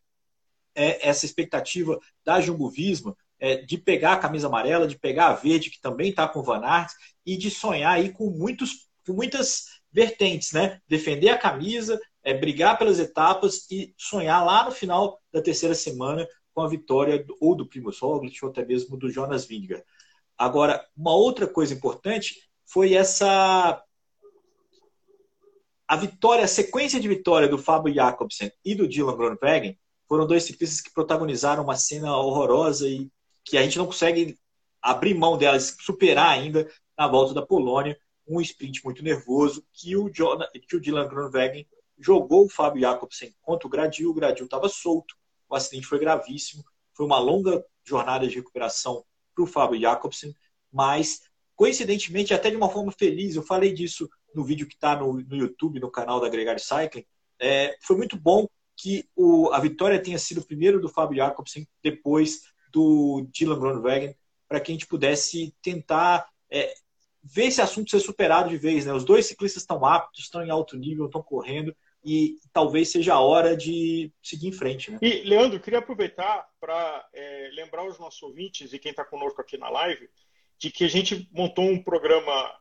é 0.74 1.08
essa 1.08 1.26
expectativa 1.26 1.98
da 2.24 2.40
Jumbo 2.40 2.70
Visma 2.70 3.16
é, 3.40 3.56
de 3.56 3.78
pegar 3.78 4.14
a 4.14 4.18
camisa 4.18 4.46
amarela, 4.46 4.86
de 4.86 4.98
pegar 4.98 5.28
a 5.28 5.34
verde, 5.34 5.70
que 5.70 5.80
também 5.80 6.10
está 6.10 6.26
com 6.26 6.40
o 6.40 6.42
Van 6.42 6.64
Aert, 6.64 6.90
e 7.24 7.36
de 7.36 7.50
sonhar 7.50 7.94
aí 7.94 8.12
com, 8.12 8.30
muitos, 8.30 8.88
com 9.06 9.12
muitas 9.12 9.66
vertentes, 9.92 10.52
né? 10.52 10.80
Defender 10.88 11.30
a 11.30 11.38
camisa, 11.38 12.00
é, 12.22 12.34
brigar 12.34 12.78
pelas 12.78 12.98
etapas 12.98 13.70
e 13.70 13.94
sonhar 13.96 14.44
lá 14.44 14.64
no 14.64 14.70
final 14.70 15.20
da 15.32 15.40
terceira 15.40 15.74
semana 15.74 16.26
com 16.54 16.62
a 16.62 16.68
vitória 16.68 17.22
do, 17.22 17.36
ou 17.40 17.54
do 17.54 17.66
Primoz 17.66 17.98
Roglic 18.00 18.44
ou 18.44 18.50
até 18.50 18.64
mesmo 18.64 18.96
do 18.96 19.10
Jonas 19.10 19.46
Vingegaard. 19.46 19.84
Agora, 20.36 20.84
uma 20.96 21.14
outra 21.14 21.46
coisa 21.46 21.74
importante 21.74 22.36
foi 22.66 22.94
essa 22.94 23.82
a 25.86 25.96
vitória, 25.96 26.44
a 26.44 26.48
sequência 26.48 27.00
de 27.00 27.08
vitória 27.08 27.48
do 27.48 27.56
Fábio 27.56 27.94
Jacobsen 27.94 28.52
e 28.62 28.74
do 28.74 28.86
Dylan 28.86 29.16
Groenewegen 29.16 29.78
foram 30.06 30.26
dois 30.26 30.44
ciclistas 30.44 30.82
que 30.82 30.92
protagonizaram 30.92 31.62
uma 31.62 31.76
cena 31.76 32.14
horrorosa 32.16 32.86
e 32.86 33.10
que 33.48 33.56
a 33.56 33.62
gente 33.62 33.78
não 33.78 33.86
consegue 33.86 34.38
abrir 34.80 35.14
mão 35.14 35.36
delas, 35.36 35.76
superar 35.80 36.30
ainda 36.30 36.70
na 36.96 37.08
volta 37.08 37.34
da 37.34 37.44
Polônia, 37.44 37.98
um 38.26 38.40
sprint 38.40 38.84
muito 38.84 39.02
nervoso 39.02 39.64
que 39.72 39.96
o, 39.96 40.10
John, 40.10 40.38
que 40.66 40.76
o 40.76 40.80
Dylan 40.80 41.08
Groenewegen 41.08 41.66
jogou 41.98 42.44
o 42.44 42.48
Fábio 42.48 42.82
Jacobsen 42.82 43.34
contra 43.40 43.66
o 43.66 43.70
Gradil, 43.70 44.10
o 44.10 44.14
Gradil 44.14 44.44
estava 44.44 44.68
solto, 44.68 45.14
o 45.48 45.54
acidente 45.54 45.86
foi 45.86 45.98
gravíssimo, 45.98 46.64
foi 46.94 47.06
uma 47.06 47.18
longa 47.18 47.64
jornada 47.84 48.28
de 48.28 48.36
recuperação 48.36 49.04
para 49.34 49.44
o 49.44 49.46
Fábio 49.46 49.80
Jacobsen, 49.80 50.34
mas 50.70 51.22
coincidentemente, 51.56 52.34
até 52.34 52.50
de 52.50 52.56
uma 52.56 52.68
forma 52.68 52.92
feliz, 52.92 53.34
eu 53.34 53.42
falei 53.42 53.72
disso 53.72 54.08
no 54.34 54.44
vídeo 54.44 54.66
que 54.66 54.74
está 54.74 54.94
no, 54.94 55.14
no, 55.14 55.36
YouTube, 55.36 55.80
no 55.80 55.90
canal 55.90 56.20
da 56.20 56.28
Gregário 56.28 56.60
Cycling, 56.60 57.04
é, 57.40 57.76
foi 57.80 57.96
muito 57.96 58.16
bom 58.16 58.46
que 58.76 59.08
o, 59.16 59.50
a 59.52 59.58
vitória 59.58 60.00
tenha 60.00 60.18
sido 60.18 60.44
primeiro 60.44 60.80
do 60.80 60.88
Fábio 60.88 61.16
Jacobsen, 61.16 61.66
depois 61.82 62.42
do 62.70 63.26
Dylan 63.30 63.58
Groenewegen, 63.58 64.14
para 64.48 64.60
que 64.60 64.72
a 64.72 64.74
gente 64.74 64.86
pudesse 64.86 65.54
tentar 65.62 66.28
é, 66.50 66.72
ver 67.22 67.46
esse 67.46 67.60
assunto 67.60 67.90
ser 67.90 68.00
superado 68.00 68.48
de 68.48 68.56
vez. 68.56 68.86
Né? 68.86 68.92
Os 68.92 69.04
dois 69.04 69.26
ciclistas 69.26 69.62
estão 69.62 69.84
aptos, 69.84 70.24
estão 70.24 70.44
em 70.44 70.50
alto 70.50 70.76
nível, 70.76 71.06
estão 71.06 71.22
correndo, 71.22 71.74
e 72.04 72.36
talvez 72.52 72.90
seja 72.90 73.14
a 73.14 73.20
hora 73.20 73.56
de 73.56 74.12
seguir 74.22 74.48
em 74.48 74.52
frente. 74.52 74.90
Né? 74.90 74.98
E, 75.02 75.22
Leandro, 75.22 75.60
queria 75.60 75.80
aproveitar 75.80 76.46
para 76.60 77.06
é, 77.12 77.50
lembrar 77.52 77.86
os 77.86 77.98
nossos 77.98 78.22
ouvintes 78.22 78.72
e 78.72 78.78
quem 78.78 78.90
está 78.90 79.04
conosco 79.04 79.40
aqui 79.40 79.58
na 79.58 79.68
live 79.68 80.08
de 80.58 80.70
que 80.70 80.84
a 80.84 80.88
gente 80.88 81.28
montou 81.32 81.64
um 81.64 81.82
programa, 81.82 82.52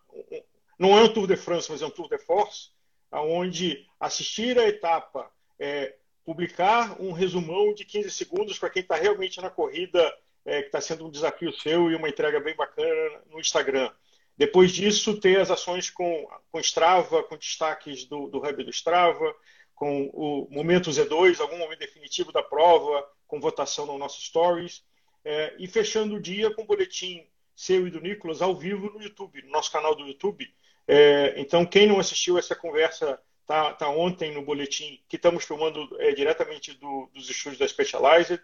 não 0.78 0.98
é 0.98 1.02
um 1.02 1.12
Tour 1.12 1.28
de 1.28 1.36
France, 1.36 1.72
mas 1.72 1.82
é 1.82 1.86
um 1.86 1.90
Tour 1.90 2.08
de 2.08 2.20
Force, 2.20 2.70
onde 3.12 3.86
assistir 4.00 4.58
a 4.60 4.68
etapa, 4.68 5.32
é, 5.60 5.96
publicar 6.28 7.02
um 7.02 7.14
resumão 7.14 7.74
de 7.74 7.86
15 7.86 8.12
segundos 8.12 8.60
para 8.60 8.70
quem 8.70 8.82
está 8.82 8.98
realmente 8.98 9.40
na 9.40 9.50
corrida, 9.50 10.14
é, 10.44 10.60
que 10.60 10.68
está 10.68 10.82
sendo 10.82 11.08
um 11.08 11.10
desafio 11.10 11.54
seu 11.54 11.90
e 11.90 11.96
uma 11.96 12.10
entrega 12.10 12.38
bem 12.42 12.54
bacana 12.54 13.22
no 13.32 13.40
Instagram. 13.40 13.90
Depois 14.36 14.74
disso, 14.74 15.18
ter 15.22 15.40
as 15.40 15.50
ações 15.50 15.90
com, 15.90 16.28
com 16.52 16.60
Strava, 16.60 17.24
com 17.24 17.38
destaques 17.38 18.04
do, 18.04 18.28
do 18.28 18.40
Hub 18.40 18.62
do 18.62 18.70
Strava, 18.70 19.34
com 19.74 20.08
o 20.08 20.50
momento 20.52 20.92
Z2, 20.92 21.40
algum 21.40 21.58
momento 21.58 21.80
definitivo 21.80 22.34
da 22.34 22.44
prova, 22.44 23.08
com 23.26 23.40
votação 23.40 23.86
no 23.86 23.98
nosso 23.98 24.20
Stories. 24.20 24.84
É, 25.24 25.56
e 25.58 25.66
fechando 25.66 26.16
o 26.16 26.22
dia 26.22 26.54
com 26.54 26.64
o 26.64 26.68
boletim 26.68 27.26
seu 27.56 27.88
e 27.88 27.90
do 27.90 28.02
Nicolas 28.02 28.42
ao 28.42 28.54
vivo 28.54 28.90
no 28.90 29.02
YouTube, 29.02 29.42
no 29.44 29.52
nosso 29.52 29.72
canal 29.72 29.96
do 29.96 30.06
YouTube. 30.06 30.46
É, 30.86 31.36
então, 31.38 31.66
quem 31.66 31.88
não 31.88 32.02
assistiu 32.02 32.38
essa 32.38 32.54
conversa, 32.54 33.18
tá, 33.48 33.74
tá 33.74 33.90
ontem 33.90 34.34
no 34.34 34.44
boletim 34.44 35.02
que 35.08 35.16
estamos 35.16 35.46
filmando 35.46 35.90
é, 36.00 36.12
diretamente 36.12 36.74
do, 36.74 37.10
dos 37.14 37.30
estúdios 37.30 37.58
da 37.58 37.68
Specialized. 37.68 38.40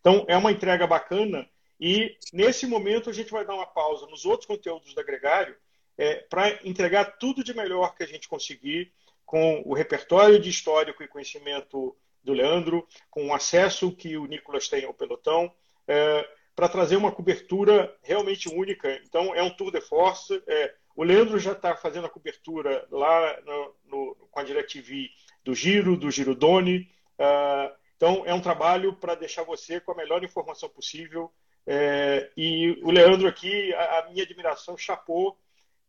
Então, 0.00 0.24
é 0.26 0.36
uma 0.36 0.50
entrega 0.50 0.86
bacana 0.86 1.48
e 1.78 2.16
nesse 2.32 2.66
momento 2.66 3.10
a 3.10 3.12
gente 3.12 3.30
vai 3.30 3.44
dar 3.44 3.54
uma 3.54 3.66
pausa 3.66 4.06
nos 4.06 4.24
outros 4.24 4.46
conteúdos 4.46 4.94
do 4.94 5.00
Agregário 5.00 5.54
é, 5.98 6.16
para 6.28 6.58
entregar 6.66 7.18
tudo 7.18 7.44
de 7.44 7.54
melhor 7.54 7.94
que 7.94 8.02
a 8.02 8.06
gente 8.06 8.28
conseguir 8.28 8.92
com 9.26 9.62
o 9.66 9.74
repertório 9.74 10.38
de 10.38 10.48
histórico 10.48 11.02
e 11.02 11.08
conhecimento 11.08 11.94
do 12.22 12.32
Leandro, 12.32 12.86
com 13.10 13.26
o 13.26 13.34
acesso 13.34 13.94
que 13.94 14.16
o 14.16 14.26
Nicolas 14.26 14.68
tem 14.68 14.84
ao 14.84 14.94
pelotão, 14.94 15.52
é, 15.86 16.28
para 16.54 16.68
trazer 16.68 16.96
uma 16.96 17.12
cobertura 17.12 17.94
realmente 18.02 18.48
única. 18.48 18.90
Então, 19.04 19.34
é 19.34 19.42
um 19.42 19.50
tour 19.50 19.70
de 19.70 19.80
force. 19.80 20.42
É, 20.46 20.74
o 20.96 21.04
Leandro 21.04 21.38
já 21.38 21.52
está 21.52 21.76
fazendo 21.76 22.06
a 22.06 22.10
cobertura 22.10 22.86
lá 22.90 23.40
no, 23.42 23.74
no, 23.84 24.16
com 24.30 24.40
a 24.40 24.42
DirecTV 24.42 25.10
do 25.44 25.54
Giro, 25.54 25.96
do 25.96 26.10
Giro 26.10 26.34
Doni. 26.34 26.90
Uh, 27.18 27.72
então, 27.96 28.24
é 28.26 28.34
um 28.34 28.40
trabalho 28.40 28.94
para 28.94 29.14
deixar 29.14 29.44
você 29.44 29.78
com 29.78 29.92
a 29.92 29.96
melhor 29.96 30.24
informação 30.24 30.68
possível 30.68 31.32
é, 31.66 32.30
e 32.36 32.78
o 32.82 32.92
Leandro 32.92 33.26
aqui, 33.26 33.74
a, 33.74 33.98
a 33.98 34.10
minha 34.10 34.22
admiração, 34.22 34.78
chapou 34.78 35.36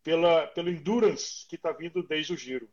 pela, 0.04 0.48
pelo 0.48 0.70
endurance 0.70 1.46
que 1.48 1.56
está 1.56 1.72
vindo 1.72 2.02
desde 2.02 2.34
o 2.34 2.38
giro. 2.38 2.68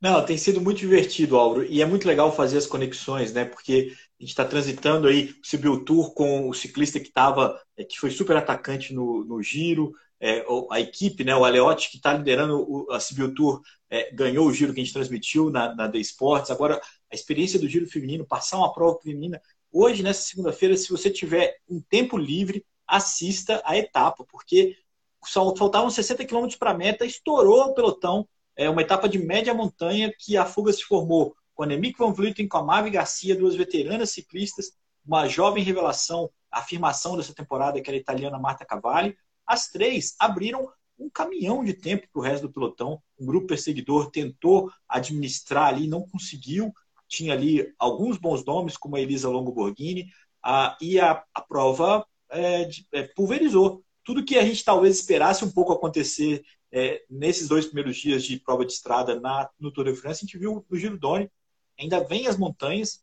Não, 0.00 0.24
tem 0.24 0.36
sido 0.36 0.60
muito 0.60 0.78
divertido, 0.78 1.36
Álvaro, 1.36 1.64
e 1.64 1.80
é 1.80 1.86
muito 1.86 2.06
legal 2.06 2.34
fazer 2.34 2.58
as 2.58 2.66
conexões, 2.66 3.32
né? 3.32 3.44
Porque 3.44 3.96
a 4.20 4.22
gente 4.22 4.30
está 4.30 4.44
transitando 4.44 5.08
aí 5.08 5.34
o 5.42 5.46
Sibiu 5.46 5.82
Tour 5.82 6.12
com 6.12 6.46
o 6.46 6.52
ciclista 6.52 7.00
que 7.00 7.08
estava, 7.08 7.58
é, 7.74 7.84
que 7.84 7.98
foi 7.98 8.10
super 8.10 8.36
atacante 8.36 8.92
no, 8.92 9.24
no 9.24 9.42
giro, 9.42 9.94
é, 10.20 10.44
a 10.70 10.78
equipe, 10.78 11.24
né? 11.24 11.34
O 11.34 11.42
Aleotti 11.42 11.90
que 11.90 11.96
está 11.96 12.12
liderando 12.12 12.60
o, 12.60 12.92
a 12.92 13.00
Sibiu 13.00 13.34
Tour 13.34 13.62
é, 13.88 14.12
ganhou 14.12 14.46
o 14.46 14.52
giro 14.52 14.74
que 14.74 14.80
a 14.80 14.84
gente 14.84 14.92
transmitiu 14.92 15.48
na, 15.48 15.74
na 15.74 15.88
The 15.88 15.98
Sports. 16.00 16.50
Agora 16.50 16.78
a 17.10 17.14
experiência 17.14 17.58
do 17.58 17.66
giro 17.66 17.86
feminino, 17.86 18.26
passar 18.26 18.58
uma 18.58 18.70
prova 18.74 19.00
feminina 19.00 19.40
hoje, 19.72 20.02
nessa 20.02 20.20
segunda-feira, 20.20 20.76
se 20.76 20.90
você 20.90 21.08
tiver 21.08 21.56
um 21.66 21.80
tempo 21.80 22.18
livre, 22.18 22.62
assista 22.86 23.62
a 23.64 23.78
etapa, 23.78 24.22
porque 24.30 24.76
só 25.24 25.56
faltavam 25.56 25.88
60 25.88 26.26
quilômetros 26.26 26.58
para 26.58 26.72
a 26.72 26.76
meta, 26.76 27.06
estourou 27.06 27.62
o 27.62 27.74
pelotão. 27.74 28.28
É 28.54 28.68
uma 28.68 28.82
etapa 28.82 29.08
de 29.08 29.18
média 29.18 29.54
montanha 29.54 30.12
que 30.18 30.36
a 30.36 30.44
fuga 30.44 30.72
se 30.72 30.82
formou 30.82 31.34
com 31.60 31.64
a 31.64 31.66
Nemic 31.66 31.98
Van 31.98 32.10
Vleuten, 32.10 32.48
com 32.48 32.56
a 32.56 32.62
Mavi 32.62 32.88
Garcia, 32.88 33.36
duas 33.36 33.54
veteranas 33.54 34.12
ciclistas, 34.12 34.72
uma 35.04 35.28
jovem 35.28 35.62
revelação, 35.62 36.30
afirmação 36.50 37.18
dessa 37.18 37.34
temporada, 37.34 37.78
que 37.82 37.90
era 37.90 37.98
a 37.98 38.00
italiana 38.00 38.38
Marta 38.38 38.64
Cavalli. 38.64 39.14
As 39.46 39.68
três 39.68 40.14
abriram 40.18 40.72
um 40.98 41.10
caminhão 41.10 41.62
de 41.62 41.74
tempo 41.74 42.08
para 42.10 42.18
o 42.18 42.22
resto 42.22 42.46
do 42.46 42.52
pelotão. 42.54 42.98
Um 43.18 43.26
grupo 43.26 43.48
perseguidor 43.48 44.10
tentou 44.10 44.72
administrar 44.88 45.66
ali, 45.66 45.86
não 45.86 46.00
conseguiu 46.00 46.72
tinha 47.06 47.34
ali 47.34 47.70
alguns 47.78 48.16
bons 48.16 48.42
nomes, 48.42 48.78
como 48.78 48.96
a 48.96 49.00
Elisa 49.00 49.28
Longo 49.28 49.52
Borghini, 49.52 50.06
e 50.80 50.98
a, 50.98 51.22
a 51.34 51.42
prova 51.42 52.06
é, 52.30 52.64
de, 52.64 52.86
é, 52.90 53.02
pulverizou. 53.02 53.84
Tudo 54.02 54.24
que 54.24 54.38
a 54.38 54.44
gente 54.44 54.64
talvez 54.64 54.96
esperasse 54.96 55.44
um 55.44 55.50
pouco 55.50 55.74
acontecer 55.74 56.42
é, 56.72 57.02
nesses 57.10 57.48
dois 57.48 57.66
primeiros 57.66 57.96
dias 57.96 58.24
de 58.24 58.38
prova 58.38 58.64
de 58.64 58.72
estrada 58.72 59.20
na, 59.20 59.50
no 59.58 59.70
Tour 59.70 59.84
de 59.84 59.94
France, 59.94 60.20
a 60.20 60.24
gente 60.24 60.38
viu 60.38 60.64
no 60.70 60.78
Giro 60.78 60.96
Doni, 60.96 61.28
ainda 61.80 62.04
vem 62.04 62.26
as 62.26 62.36
montanhas 62.36 63.02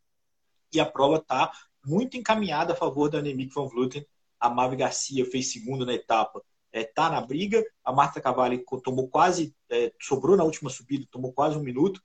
e 0.72 0.80
a 0.80 0.86
prova 0.86 1.16
está 1.16 1.52
muito 1.84 2.16
encaminhada 2.16 2.72
a 2.72 2.76
favor 2.76 3.10
da 3.10 3.18
Annemiek 3.18 3.52
van 3.52 3.66
Vleuten. 3.66 4.06
A 4.38 4.48
Mavi 4.48 4.76
Garcia 4.76 5.24
fez 5.24 5.52
segundo 5.52 5.84
na 5.84 5.94
etapa, 5.94 6.42
está 6.72 7.06
é, 7.06 7.10
na 7.10 7.20
briga. 7.20 7.64
A 7.84 7.92
Marta 7.92 8.20
Cavalli 8.20 8.64
tomou 8.84 9.08
quase, 9.08 9.54
é, 9.68 9.92
sobrou 10.00 10.36
na 10.36 10.44
última 10.44 10.70
subida, 10.70 11.06
tomou 11.10 11.32
quase 11.32 11.56
um 11.56 11.62
minuto 11.62 12.00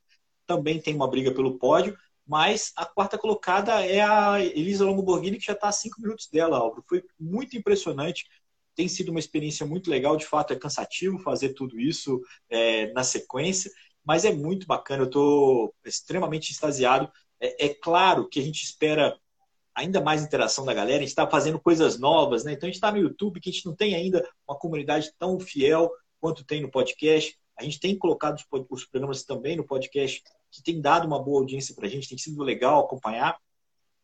também 0.46 0.80
tem 0.80 0.96
uma 0.96 1.10
briga 1.10 1.34
pelo 1.34 1.58
pódio, 1.58 1.98
mas 2.26 2.72
a 2.76 2.86
quarta 2.86 3.18
colocada 3.18 3.86
é 3.86 4.02
a 4.02 4.40
Elisa 4.40 4.86
Longoborghini, 4.86 5.38
que 5.38 5.46
já 5.46 5.54
está 5.54 5.68
a 5.68 5.72
cinco 5.72 6.02
minutos 6.02 6.30
dela, 6.30 6.58
Álvaro. 6.58 6.84
Foi 6.88 7.04
muito 7.20 7.58
impressionante, 7.58 8.26
tem 8.76 8.88
sido 8.88 9.10
uma 9.10 9.20
experiência 9.20 9.66
muito 9.66 9.90
legal, 9.90 10.16
de 10.16 10.26
fato 10.26 10.54
é 10.54 10.56
cansativo 10.56 11.20
fazer 11.20 11.50
tudo 11.54 11.80
isso 11.80 12.22
é, 12.50 12.92
na 12.94 13.04
sequência, 13.04 13.72
mas 14.04 14.26
é 14.26 14.34
muito 14.34 14.68
bacana, 14.68 15.04
eu 15.04 15.08
estou 15.08 15.74
extremamente 15.86 16.52
extasiado. 16.52 17.12
É, 17.40 17.66
é, 17.66 17.74
claro 17.74 18.28
que 18.28 18.40
a 18.40 18.44
gente 18.44 18.64
espera 18.64 19.18
ainda 19.76 20.02
mais 20.02 20.24
interação 20.24 20.66
da 20.66 20.74
galera, 20.74 20.98
a 20.98 21.02
gente 21.02 21.10
está 21.10 21.28
fazendo 21.28 21.60
coisas 21.60 21.98
novas, 21.98 22.44
né? 22.44 22.54
Então 22.54 22.68
a 22.68 22.70
gente 22.70 22.76
está 22.76 22.92
no 22.92 23.00
YouTube, 23.00 23.40
que 23.40 23.50
a 23.50 23.52
gente 23.52 23.66
não 23.66 23.76
tem 23.76 23.96
ainda 23.96 24.28
uma 24.48 24.58
comunidade 24.58 25.12
tão 25.18 25.40
fiel 25.40 25.90
quanto 26.20 26.46
tem 26.46 26.62
no 26.62 26.70
podcast. 26.70 27.36
A 27.58 27.64
gente 27.64 27.80
tem 27.80 27.98
colocado 27.98 28.40
os 28.70 28.86
programas 28.86 29.24
também 29.24 29.56
no 29.56 29.66
podcast, 29.66 30.24
que 30.52 30.64
tem 30.64 30.80
dado 30.80 31.06
uma 31.06 31.22
boa 31.22 31.40
audiência 31.40 31.74
para 31.76 31.88
a 31.88 31.90
gente, 31.90 32.10
tem 32.10 32.18
sido 32.18 32.44
legal 32.44 32.82
acompanhar. 32.82 33.38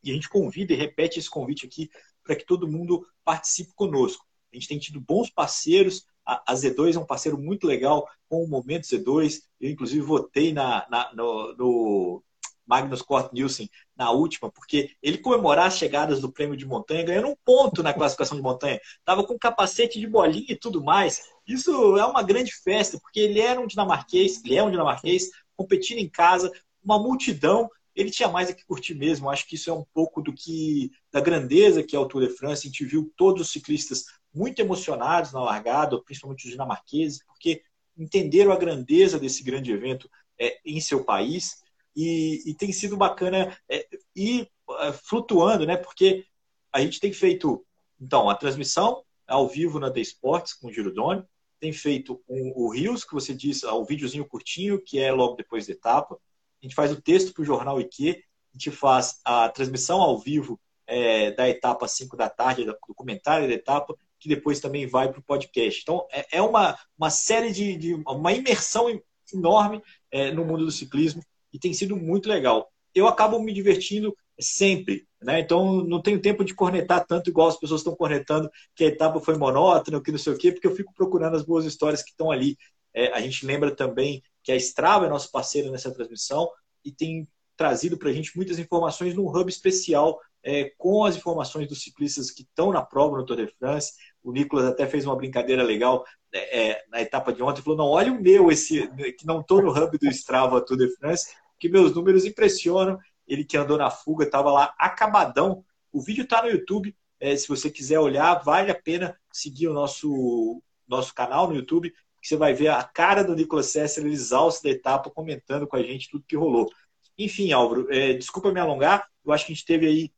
E 0.04 0.12
a 0.12 0.14
gente 0.14 0.30
convida 0.30 0.74
e 0.74 0.76
repete 0.76 1.20
esse 1.20 1.30
convite 1.30 1.66
aqui 1.66 1.90
para 2.24 2.36
que 2.36 2.46
todo 2.46 2.68
mundo 2.68 3.06
participe 3.24 3.74
conosco. 3.76 4.26
A 4.52 4.56
gente 4.56 4.68
tem 4.68 4.80
tido 4.80 5.00
bons 5.00 5.30
parceiros. 5.30 6.06
A 6.26 6.54
Z2 6.54 6.96
é 6.96 7.00
um 7.00 7.06
parceiro 7.06 7.38
muito 7.38 7.66
legal 7.66 8.08
com 8.28 8.44
o 8.44 8.48
Momento 8.48 8.84
Z2. 8.84 9.42
Eu, 9.60 9.70
inclusive, 9.72 10.02
votei 10.02 10.54
na, 10.54 10.86
na 10.90 11.12
no, 11.14 11.56
no 11.56 12.24
Magnus 12.70 13.02
Cort 13.02 13.34
Nielsen 13.34 13.68
na 13.98 14.12
última, 14.12 14.52
porque 14.52 14.92
ele 15.02 15.18
comemorar 15.18 15.66
as 15.66 15.78
chegadas 15.78 16.22
do 16.22 16.32
prêmio 16.32 16.56
de 16.56 16.68
montanha, 16.68 17.04
ganhando 17.04 17.30
um 17.30 17.36
ponto 17.44 17.82
na 17.82 17.92
classificação 17.92 18.38
de 18.38 18.44
montanha. 18.44 18.80
Tava 19.04 19.26
com 19.26 19.40
capacete 19.40 20.00
de 20.00 20.06
bolinha 20.06 20.46
e 20.48 20.56
tudo 20.56 20.84
mais. 20.84 21.24
Isso 21.48 21.98
é 21.98 22.06
uma 22.06 22.22
grande 22.22 22.52
festa, 22.64 23.00
porque 23.00 23.20
ele 23.20 23.42
era 23.42 23.60
um 23.60 23.66
dinamarquês, 23.66 24.40
ele 24.46 24.56
é 24.56 24.64
um 24.64 24.70
dinamarquês, 24.70 25.30
competindo 25.58 25.98
em 25.98 26.08
casa, 26.08 26.52
uma 26.84 27.00
multidão. 27.00 27.68
Ele 27.96 28.12
tinha 28.12 28.30
mais 28.30 28.50
a 28.50 28.54
que 28.54 28.64
curtir 28.66 28.94
mesmo. 28.94 29.30
Acho 29.30 29.48
que 29.48 29.56
isso 29.56 29.72
é 29.72 29.74
um 29.74 29.84
pouco 29.92 30.22
do 30.22 30.32
que 30.32 30.92
da 31.12 31.20
grandeza 31.20 31.82
que 31.82 31.96
é 31.96 32.00
o 32.00 32.06
Tour 32.06 32.22
de 32.22 32.30
France. 32.30 32.68
A 32.68 32.70
gente 32.70 32.86
viu 32.86 33.12
todos 33.18 33.42
os 33.42 33.52
ciclistas 33.52 34.06
muito 34.34 34.60
emocionados 34.60 35.32
na 35.32 35.42
largada, 35.42 36.02
principalmente 36.02 36.46
os 36.46 36.52
dinamarqueses, 36.52 37.24
porque 37.26 37.62
entenderam 37.98 38.52
a 38.52 38.58
grandeza 38.58 39.20
desse 39.20 39.44
grande 39.44 39.72
evento 39.72 40.10
é, 40.40 40.60
em 40.66 40.80
seu 40.80 41.04
país 41.04 41.62
e, 41.96 42.44
e 42.46 42.54
tem 42.54 42.72
sido 42.72 42.96
bacana 42.96 43.58
é, 43.68 43.88
ir 44.16 44.50
é, 44.80 44.94
flutuando, 44.94 45.66
né? 45.66 45.76
Porque 45.76 46.26
a 46.72 46.82
gente 46.82 47.00
tem 47.00 47.12
feito 47.12 47.66
então 48.00 48.30
a 48.30 48.36
transmissão 48.36 49.04
ao 49.28 49.48
vivo 49.48 49.80
na 49.80 49.92
The 49.92 50.02
Sports 50.02 50.54
com 50.54 50.68
o 50.68 50.74
Giro 50.74 50.94
Doni, 50.94 51.24
tem 51.60 51.74
feito 51.74 52.22
um, 52.28 52.54
o 52.56 52.70
Rios, 52.70 53.04
que 53.04 53.14
você 53.14 53.34
diz, 53.34 53.64
o 53.64 53.84
videozinho 53.84 54.26
curtinho, 54.26 54.82
que 54.82 55.00
é 55.00 55.12
logo 55.12 55.36
depois 55.36 55.68
da 55.68 55.74
etapa. 55.74 56.16
A 56.16 56.66
gente 56.66 56.74
faz 56.74 56.92
o 56.92 57.02
texto 57.02 57.34
para 57.34 57.42
o 57.42 57.46
jornal 57.46 57.80
IQ, 57.80 58.12
a 58.12 58.58
gente 58.58 58.72
faz 58.72 59.20
a 59.26 59.50
transmissão 59.50 60.02
ao 60.02 60.18
vivo 60.18 60.60
é, 60.88 61.32
da 61.32 61.48
etapa 61.48 61.88
5 61.88 62.16
da 62.16 62.30
tarde, 62.30 62.66
do 62.66 62.76
comentário 62.96 63.48
da 63.48 63.54
etapa, 63.54 63.96
que 64.20 64.30
depois 64.30 64.60
também 64.60 64.86
vai 64.86 65.10
para 65.10 65.20
o 65.20 65.24
podcast. 65.24 65.82
Então, 65.82 66.06
é, 66.12 66.38
é, 66.38 66.42
uma, 66.42 66.78
uma 66.98 67.10
série 67.10 67.52
de, 67.52 67.76
de 67.78 67.94
uma 67.94 68.34
imersão 68.34 68.88
enorme 69.34 69.82
é, 70.12 70.32
no 70.32 70.46
mundo 70.46 70.66
do 70.66 70.72
ciclismo 70.72 71.22
e 71.54 71.60
tem 71.60 71.74
sido 71.74 71.96
muito 71.96 72.28
legal. 72.28 72.70
Eu 72.94 73.08
acabo 73.08 73.40
me 73.40 73.54
divertindo 73.54 74.16
sempre, 74.40 75.06
né? 75.22 75.40
Então 75.40 75.84
não 75.84 76.02
tenho 76.02 76.22
tempo 76.22 76.44
de 76.44 76.54
cornetar 76.54 77.06
tanto 77.06 77.30
igual 77.30 77.50
as 77.50 77.60
pessoas 77.60 77.82
estão 77.82 77.96
cornetando 77.96 78.50
que 78.76 78.84
a 78.84 78.88
etapa 78.88 79.20
foi 79.20 79.38
monótona, 79.38 80.02
que 80.02 80.12
não 80.12 80.18
sei 80.18 80.34
o 80.34 80.38
quê, 80.38 80.52
porque 80.52 80.68
eu 80.68 80.76
fico 80.76 80.94
procurando 80.94 81.36
as 81.36 81.44
boas 81.44 81.66
histórias 81.66 82.02
que 82.02 82.12
estão 82.12 82.32
ali. 82.32 82.58
É, 82.94 83.14
a 83.14 83.22
gente 83.22 83.46
lembra 83.46 83.76
também 83.76 84.24
que 84.44 84.52
a 84.52 84.56
Strava 84.56 85.06
é 85.06 85.10
nosso 85.10 85.32
parceiro 85.32 85.72
nessa 85.72 85.94
transmissão 85.94 86.50
e 86.84 86.92
tem 86.92 87.28
trazido 87.56 87.98
para 87.98 88.10
a 88.10 88.14
gente 88.14 88.36
muitas 88.38 88.58
informações 88.58 89.14
num 89.14 89.28
hub 89.28 89.50
especial 89.50 90.20
é, 90.44 90.72
com 90.78 91.04
as 91.04 91.16
informações 91.16 91.68
dos 91.68 91.82
ciclistas 91.82 92.32
que 92.32 92.44
estão 92.44 92.72
na 92.72 92.82
prova 92.82 93.18
no 93.18 93.26
Tour 93.26 93.38
de 93.38 93.48
France. 93.58 93.94
O 94.24 94.32
Nicolas 94.32 94.66
até 94.66 94.86
fez 94.88 95.06
uma 95.06 95.16
brincadeira 95.16 95.64
legal 95.64 96.06
é, 96.34 96.70
é 96.70 96.84
na 96.90 97.02
etapa 97.02 97.34
de 97.34 97.42
ontem, 97.42 97.62
falou, 97.62 97.78
não, 97.78 97.88
olha 97.88 98.12
o 98.12 98.22
meu, 98.22 98.52
esse 98.52 98.88
que 99.18 99.26
não 99.26 99.42
estou 99.42 99.62
no 99.62 99.72
hub 99.72 99.98
do 99.98 100.08
Strava 100.08 100.62
Tour 100.62 100.78
de 100.78 100.96
France, 100.96 101.34
que 101.60 101.70
meus 101.70 101.94
números 101.94 102.26
impressionam. 102.26 102.98
Ele 103.28 103.44
que 103.44 103.58
andou 103.58 103.78
na 103.78 103.92
fuga, 103.92 104.26
estava 104.26 104.52
lá 104.52 104.74
acabadão. 104.80 105.64
O 105.92 106.02
vídeo 106.02 106.24
está 106.24 106.42
no 106.42 106.50
YouTube, 106.50 106.96
é, 107.20 107.36
se 107.36 107.48
você 107.48 107.70
quiser 107.70 108.00
olhar, 108.00 108.36
vale 108.44 108.72
a 108.72 108.76
pena 108.76 109.16
seguir 109.32 109.68
o 109.68 109.74
nosso, 109.74 110.62
nosso 110.88 111.14
canal 111.14 111.48
no 111.48 111.56
YouTube, 111.56 111.92
que 112.22 112.28
você 112.28 112.36
vai 112.36 112.54
ver 112.54 112.70
a 112.70 112.84
cara 112.84 113.24
do 113.24 113.36
Nicolas 113.36 113.68
Sessler 113.68 114.12
exausto 114.12 114.64
da 114.64 114.70
etapa, 114.70 115.10
comentando 115.10 115.68
com 115.68 115.76
a 115.76 115.84
gente 115.84 116.10
tudo 116.10 116.26
que 116.28 116.36
rolou. 116.36 116.70
Enfim, 117.18 117.52
Álvaro, 117.52 117.88
é, 117.92 118.14
desculpa 118.14 118.52
me 118.52 118.60
alongar, 118.60 119.06
eu 119.26 119.34
acho 119.34 119.46
que 119.46 119.52
a 119.52 119.56
gente 119.56 119.66
teve 119.66 119.86
aí 119.86 120.12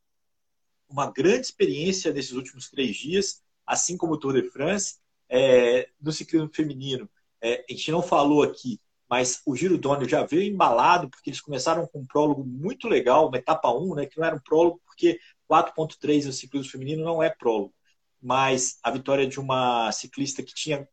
uma 0.92 1.10
grande 1.10 1.46
experiência 1.46 2.12
nesses 2.12 2.32
últimos 2.32 2.68
três 2.68 2.96
dias, 2.96 3.42
assim 3.66 3.96
como 3.96 4.14
o 4.14 4.18
Tour 4.18 4.34
de 4.34 4.50
France. 4.50 4.96
É, 5.28 5.88
no 6.00 6.12
ciclismo 6.12 6.50
feminino, 6.52 7.08
é, 7.40 7.64
a 7.68 7.72
gente 7.72 7.90
não 7.90 8.02
falou 8.02 8.42
aqui, 8.42 8.78
mas 9.08 9.40
o 9.46 9.56
Giro 9.56 9.78
Dônio 9.78 10.06
já 10.08 10.24
veio 10.24 10.42
embalado, 10.42 11.08
porque 11.08 11.30
eles 11.30 11.40
começaram 11.40 11.86
com 11.86 12.00
um 12.00 12.06
prólogo 12.06 12.44
muito 12.44 12.86
legal, 12.86 13.28
uma 13.28 13.38
etapa 13.38 13.72
1, 13.72 13.94
né, 13.94 14.06
que 14.06 14.18
não 14.18 14.26
era 14.26 14.36
um 14.36 14.40
prólogo, 14.40 14.80
porque 14.84 15.18
4.3 15.50 16.26
no 16.26 16.32
ciclismo 16.32 16.70
feminino 16.70 17.02
não 17.02 17.22
é 17.22 17.30
prólogo. 17.30 17.74
Mas 18.20 18.78
a 18.82 18.90
vitória 18.90 19.26
de 19.26 19.40
uma 19.40 19.90
ciclista 19.90 20.42
que 20.42 20.54
tinha 20.54 20.86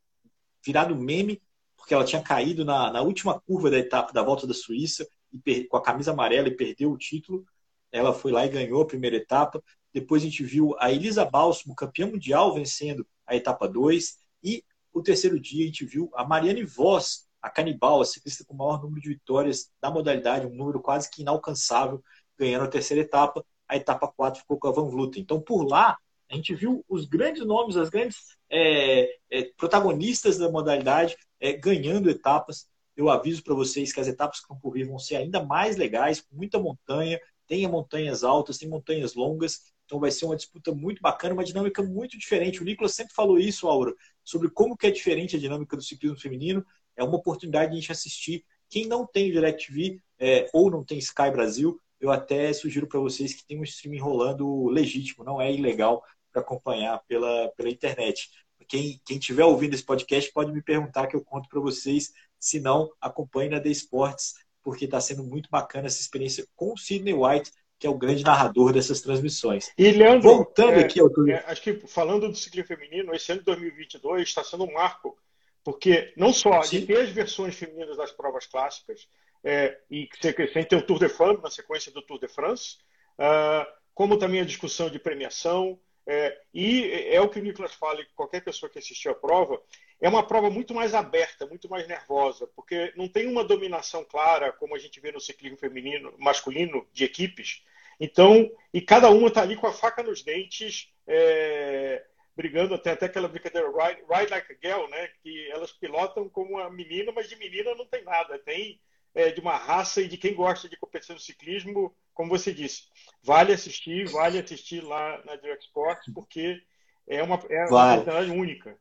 virado 0.66 0.96
meme, 0.96 1.42
porque 1.78 1.94
ela 1.94 2.06
tinha 2.06 2.22
caído 2.22 2.64
na, 2.66 2.92
na 2.92 3.02
última 3.02 3.40
curva 3.40 3.70
da 3.70 3.78
etapa 3.78 4.14
da 4.14 4.24
volta 4.24 4.48
da 4.48 4.54
Suíça, 4.54 5.08
e, 5.46 5.64
com 5.66 5.78
a 5.78 5.82
camisa 5.82 6.12
amarela 6.12 6.48
e 6.48 6.56
perdeu 6.56 6.92
o 6.92 6.98
título. 6.98 7.46
Ela 7.92 8.14
foi 8.14 8.32
lá 8.32 8.46
e 8.46 8.50
ganhou 8.50 8.82
a 8.82 8.88
primeira 8.88 9.16
etapa. 9.16 9.64
Depois 9.94 10.22
a 10.22 10.26
gente 10.26 10.44
viu 10.44 10.76
a 10.80 10.92
Elisa 10.92 11.26
Balsamo, 11.26 11.76
campeã 11.76 12.08
mundial, 12.08 12.54
vencendo 12.54 13.06
a 13.26 13.36
etapa 13.36 13.68
2. 13.68 14.18
E 14.44 14.64
o 14.94 15.02
terceiro 15.02 15.40
dia 15.40 15.64
a 15.64 15.68
gente 15.68 15.86
viu 15.86 16.10
a 16.14 16.26
Mariane 16.26 16.64
Voss, 16.64 17.28
a 17.42 17.50
canibal, 17.50 18.02
a 18.02 18.06
ciclista 18.06 18.44
com 18.46 18.54
o 18.54 18.58
maior 18.58 18.82
número 18.82 19.02
de 19.02 19.10
vitórias 19.10 19.72
da 19.82 19.90
modalidade, 19.90 20.46
um 20.46 20.56
número 20.56 20.82
quase 20.82 21.10
que 21.10 21.22
inalcançável, 21.22 22.04
ganhando 22.38 22.66
a 22.66 22.70
terceira 22.70 23.02
etapa. 23.02 23.46
A 23.68 23.76
etapa 23.76 24.08
4 24.08 24.42
ficou 24.42 24.58
com 24.58 24.68
a 24.68 24.72
Van 24.72 24.90
Vleuten. 24.90 25.22
Então, 25.22 25.40
por 25.40 25.64
lá, 25.64 25.98
a 26.30 26.36
gente 26.36 26.54
viu 26.54 26.84
os 26.88 27.06
grandes 27.06 27.46
nomes, 27.46 27.76
as 27.76 27.90
grandes 27.90 28.38
é, 28.50 29.18
é, 29.32 29.44
protagonistas 29.58 30.38
da 30.38 30.50
modalidade 30.50 31.18
é, 31.40 31.54
ganhando 31.54 32.10
etapas. 32.10 32.68
Eu 32.96 33.10
aviso 33.10 33.44
para 33.44 33.56
vocês 33.56 33.92
que 33.92 34.00
as 34.00 34.08
etapas 34.08 34.40
que 34.40 34.44
estão 34.44 34.60
por 34.60 34.74
vir 34.74 34.88
vão 34.88 35.00
ser 35.00 35.16
ainda 35.16 35.44
mais 35.44 35.78
legais, 35.78 36.22
com 36.22 36.36
muita 36.36 36.60
montanha. 36.60 37.20
Tem 37.48 37.68
montanhas 37.68 38.24
altas, 38.24 38.58
tem 38.58 38.70
montanhas 38.70 39.16
longas. 39.16 39.72
Então 39.90 40.00
vai 40.00 40.12
ser 40.12 40.26
uma 40.26 40.36
disputa 40.36 40.72
muito 40.72 41.02
bacana, 41.02 41.34
uma 41.34 41.44
dinâmica 41.44 41.82
muito 41.82 42.16
diferente. 42.16 42.62
O 42.62 42.64
Nicolas 42.64 42.94
sempre 42.94 43.12
falou 43.12 43.40
isso, 43.40 43.68
Aura, 43.68 43.92
sobre 44.24 44.48
como 44.52 44.78
que 44.78 44.86
é 44.86 44.92
diferente 44.92 45.36
a 45.36 45.40
dinâmica 45.40 45.76
do 45.76 45.82
ciclismo 45.82 46.20
feminino. 46.20 46.64
É 46.96 47.04
uma 47.04 47.16
oportunidade 47.16 47.72
de 47.72 47.78
a 47.78 47.80
gente 47.80 47.92
assistir. 47.92 48.46
Quem 48.70 48.86
não 48.86 49.04
tem 49.04 49.32
DirecTV 49.32 50.00
é, 50.20 50.48
ou 50.54 50.70
não 50.70 50.84
tem 50.84 51.00
Sky 51.00 51.32
Brasil, 51.32 51.82
eu 52.00 52.12
até 52.12 52.54
sugiro 52.54 52.86
para 52.86 53.00
vocês 53.00 53.34
que 53.34 53.44
tem 53.44 53.60
um 53.60 53.64
streaming 53.64 53.98
rolando 53.98 54.68
legítimo, 54.68 55.24
não 55.24 55.42
é 55.42 55.52
ilegal 55.52 56.04
para 56.32 56.44
acompanhar 56.44 57.04
pela, 57.08 57.52
pela 57.58 57.70
internet. 57.70 58.30
Quem, 58.68 59.02
quem 59.04 59.18
tiver 59.18 59.44
ouvindo 59.44 59.74
esse 59.74 59.84
podcast 59.84 60.32
pode 60.32 60.52
me 60.52 60.62
perguntar 60.62 61.08
que 61.08 61.16
eu 61.16 61.26
conto 61.26 61.50
para 61.50 61.60
vocês. 61.60 62.14
Se 62.40 62.60
não, 62.60 62.92
acompanhe 63.02 63.50
na 63.50 63.60
The 63.60 63.70
Sports, 63.70 64.36
porque 64.62 64.86
está 64.86 65.02
sendo 65.02 65.24
muito 65.24 65.50
bacana 65.50 65.88
essa 65.88 66.00
experiência 66.00 66.46
com 66.56 66.74
o 66.74 66.78
Sidney 66.78 67.16
White, 67.16 67.52
que 67.80 67.88
é 67.88 67.90
o 67.90 67.98
grande 67.98 68.24
narrador 68.24 68.74
dessas 68.74 69.00
transmissões. 69.00 69.72
E, 69.78 69.90
Leandro, 69.92 70.30
voltando 70.30 70.74
é, 70.74 70.82
aqui 70.82 71.00
ao 71.00 71.10
é, 71.30 71.44
Acho 71.48 71.62
que 71.62 71.74
falando 71.88 72.28
do 72.28 72.36
ciclismo 72.36 72.68
feminino, 72.68 73.16
esse 73.16 73.32
ano 73.32 73.40
de 73.40 73.46
2022 73.46 74.28
está 74.28 74.44
sendo 74.44 74.66
um 74.66 74.74
marco, 74.74 75.18
porque 75.64 76.14
não 76.18 76.34
só 76.34 76.62
Sim. 76.62 76.82
de 76.82 76.88
ter 76.88 77.00
as 77.00 77.10
versões 77.10 77.56
femininas 77.56 77.96
das 77.96 78.12
provas 78.12 78.46
clássicas, 78.46 79.08
é, 79.42 79.80
e 79.90 80.10
sem 80.52 80.66
ter 80.66 80.76
o 80.76 80.82
Tour 80.82 81.00
de 81.00 81.08
France, 81.08 81.42
na 81.42 81.50
sequência 81.50 81.92
do 81.94 82.02
Tour 82.02 82.20
de 82.20 82.28
France, 82.28 82.78
uh, 83.18 83.66
como 83.94 84.18
também 84.18 84.42
a 84.42 84.46
discussão 84.46 84.90
de 84.90 85.00
premiação, 85.00 85.80
é, 86.12 86.42
e 86.52 86.92
é 87.12 87.22
o 87.22 87.30
que 87.30 87.40
o 87.40 87.44
Nicolas 87.44 87.76
fala, 87.76 88.02
e 88.02 88.06
qualquer 88.16 88.44
pessoa 88.44 88.68
que 88.68 88.80
assistiu 88.80 89.12
a 89.12 89.16
prova, 89.16 89.62
é 90.02 90.10
uma 90.10 90.26
prova 90.26 90.50
muito 90.50 90.74
mais 90.74 90.96
aberta, 90.96 91.46
muito 91.46 91.70
mais 91.70 91.88
nervosa, 91.88 92.48
porque 92.56 92.92
não 92.96 93.08
tem 93.08 93.28
uma 93.28 93.44
dominação 93.44 94.04
clara, 94.04 94.52
como 94.52 94.76
a 94.76 94.80
gente 94.80 95.00
vê 95.00 95.12
no 95.12 95.22
ciclismo 95.22 95.60
feminino, 95.60 96.12
masculino, 96.18 96.88
de 96.92 97.04
equipes. 97.04 97.64
Então, 98.00 98.52
e 98.74 98.82
cada 98.82 99.12
uma 99.12 99.28
está 99.28 99.44
ali 99.44 99.56
com 99.56 99.68
a 99.68 99.72
faca 99.72 100.02
nos 100.02 100.24
dentes, 100.24 100.92
é, 101.06 102.04
brigando 102.36 102.74
até, 102.74 102.90
até 102.90 103.06
aquela 103.06 103.28
brincadeira 103.28 103.70
ride, 103.70 104.02
ride, 104.10 104.32
like 104.32 104.52
a 104.52 104.68
girl, 104.68 104.88
né? 104.90 105.10
Que 105.22 105.52
elas 105.52 105.72
pilotam 105.72 106.28
como 106.28 106.56
uma 106.56 106.72
menina, 106.72 107.12
mas 107.12 107.30
de 107.30 107.36
menina 107.36 107.76
não 107.76 107.86
tem 107.86 108.04
nada. 108.04 108.40
Tem 108.40 108.82
é, 109.14 109.30
de 109.30 109.40
uma 109.40 109.58
raça 109.58 110.02
e 110.02 110.08
de 110.08 110.18
quem 110.18 110.34
gosta 110.34 110.68
de 110.68 110.78
competição 110.78 111.16
no 111.16 111.22
ciclismo, 111.22 111.96
como 112.20 112.32
você 112.32 112.54
disse, 112.54 112.82
vale 113.24 113.54
assistir, 113.54 114.12
vale 114.12 114.40
assistir 114.40 114.84
lá 114.84 115.24
na 115.26 115.38
Direct 115.38 115.64
Sports, 115.64 116.12
porque 116.14 116.62
é 117.08 117.24
uma, 117.24 117.40
é 117.50 117.66
uma 117.66 117.94
oportunidade 117.94 118.32
única. 118.32 118.78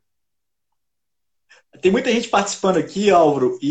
Tem 1.80 1.92
muita 1.92 2.10
gente 2.10 2.28
participando 2.28 2.78
aqui, 2.78 3.12
Álvaro, 3.12 3.56
e, 3.62 3.70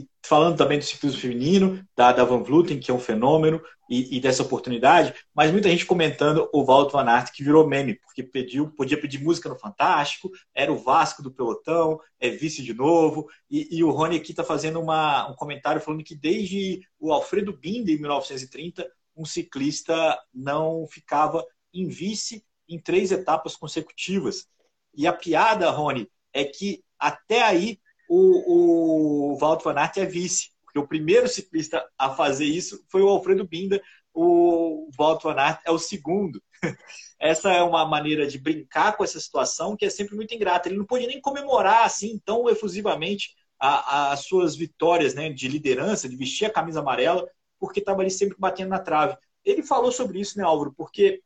e 0.00 0.08
falando 0.26 0.56
também 0.56 0.78
do 0.78 0.84
ciclismo 0.86 1.20
feminino, 1.20 1.86
da, 1.94 2.10
da 2.10 2.24
Van 2.24 2.42
Vluten, 2.42 2.80
que 2.80 2.90
é 2.90 2.94
um 2.94 2.98
fenômeno, 2.98 3.62
e, 3.90 4.16
e, 4.16 4.20
dessa 4.20 4.42
oportunidade, 4.42 5.12
mas 5.34 5.50
muita 5.50 5.68
gente 5.68 5.84
comentando 5.84 6.48
o 6.50 6.64
Walter 6.64 6.92
Van 6.92 7.10
Aert, 7.10 7.32
que 7.32 7.44
virou 7.44 7.68
meme, 7.68 7.96
porque 7.96 8.22
pediu, 8.22 8.70
podia 8.70 8.98
pedir 8.98 9.22
música 9.22 9.50
no 9.50 9.58
Fantástico, 9.58 10.30
era 10.54 10.72
o 10.72 10.78
Vasco 10.78 11.22
do 11.22 11.30
pelotão, 11.30 12.00
é 12.18 12.30
vice 12.30 12.62
de 12.62 12.72
novo, 12.72 13.28
e, 13.50 13.76
e 13.76 13.84
o 13.84 13.90
Rony 13.90 14.16
aqui 14.16 14.30
está 14.32 14.42
fazendo 14.42 14.80
uma, 14.80 15.30
um 15.30 15.34
comentário 15.34 15.82
falando 15.82 16.02
que 16.02 16.14
desde 16.14 16.80
o 16.98 17.12
Alfredo 17.12 17.52
Binder, 17.52 17.94
em 17.94 18.00
1930, 18.00 18.90
um 19.16 19.24
ciclista 19.24 20.18
não 20.32 20.86
ficava 20.86 21.44
em 21.72 21.88
vice 21.88 22.44
em 22.68 22.78
três 22.78 23.12
etapas 23.12 23.56
consecutivas. 23.56 24.46
E 24.94 25.06
a 25.06 25.12
piada, 25.12 25.70
Rony, 25.70 26.08
é 26.32 26.44
que 26.44 26.82
até 26.98 27.42
aí 27.42 27.78
o, 28.08 29.32
o 29.32 29.36
Walter 29.36 29.64
Van 29.64 29.80
Aert 29.80 29.96
é 29.98 30.06
vice, 30.06 30.50
porque 30.62 30.78
o 30.78 30.86
primeiro 30.86 31.28
ciclista 31.28 31.84
a 31.98 32.14
fazer 32.14 32.44
isso 32.44 32.84
foi 32.88 33.02
o 33.02 33.08
Alfredo 33.08 33.46
Binda, 33.46 33.82
o 34.14 34.90
Walter 34.96 35.28
Van 35.28 35.40
Aert 35.40 35.60
é 35.64 35.70
o 35.70 35.78
segundo. 35.78 36.42
Essa 37.18 37.52
é 37.52 37.62
uma 37.62 37.86
maneira 37.86 38.26
de 38.26 38.38
brincar 38.38 38.96
com 38.96 39.04
essa 39.04 39.20
situação 39.20 39.76
que 39.76 39.84
é 39.84 39.90
sempre 39.90 40.16
muito 40.16 40.34
ingrata. 40.34 40.68
Ele 40.68 40.78
não 40.78 40.84
pôde 40.84 41.06
nem 41.06 41.20
comemorar 41.20 41.84
assim 41.84 42.20
tão 42.24 42.48
efusivamente 42.48 43.34
as 43.60 44.24
suas 44.24 44.56
vitórias 44.56 45.14
né, 45.14 45.30
de 45.30 45.46
liderança, 45.46 46.08
de 46.08 46.16
vestir 46.16 46.46
a 46.46 46.52
camisa 46.52 46.80
amarela, 46.80 47.24
porque 47.62 47.78
estava 47.78 48.00
ali 48.00 48.10
sempre 48.10 48.36
batendo 48.36 48.70
na 48.70 48.80
trave. 48.80 49.16
Ele 49.44 49.62
falou 49.62 49.92
sobre 49.92 50.18
isso, 50.18 50.36
né, 50.36 50.42
Álvaro? 50.42 50.74
Porque 50.76 51.22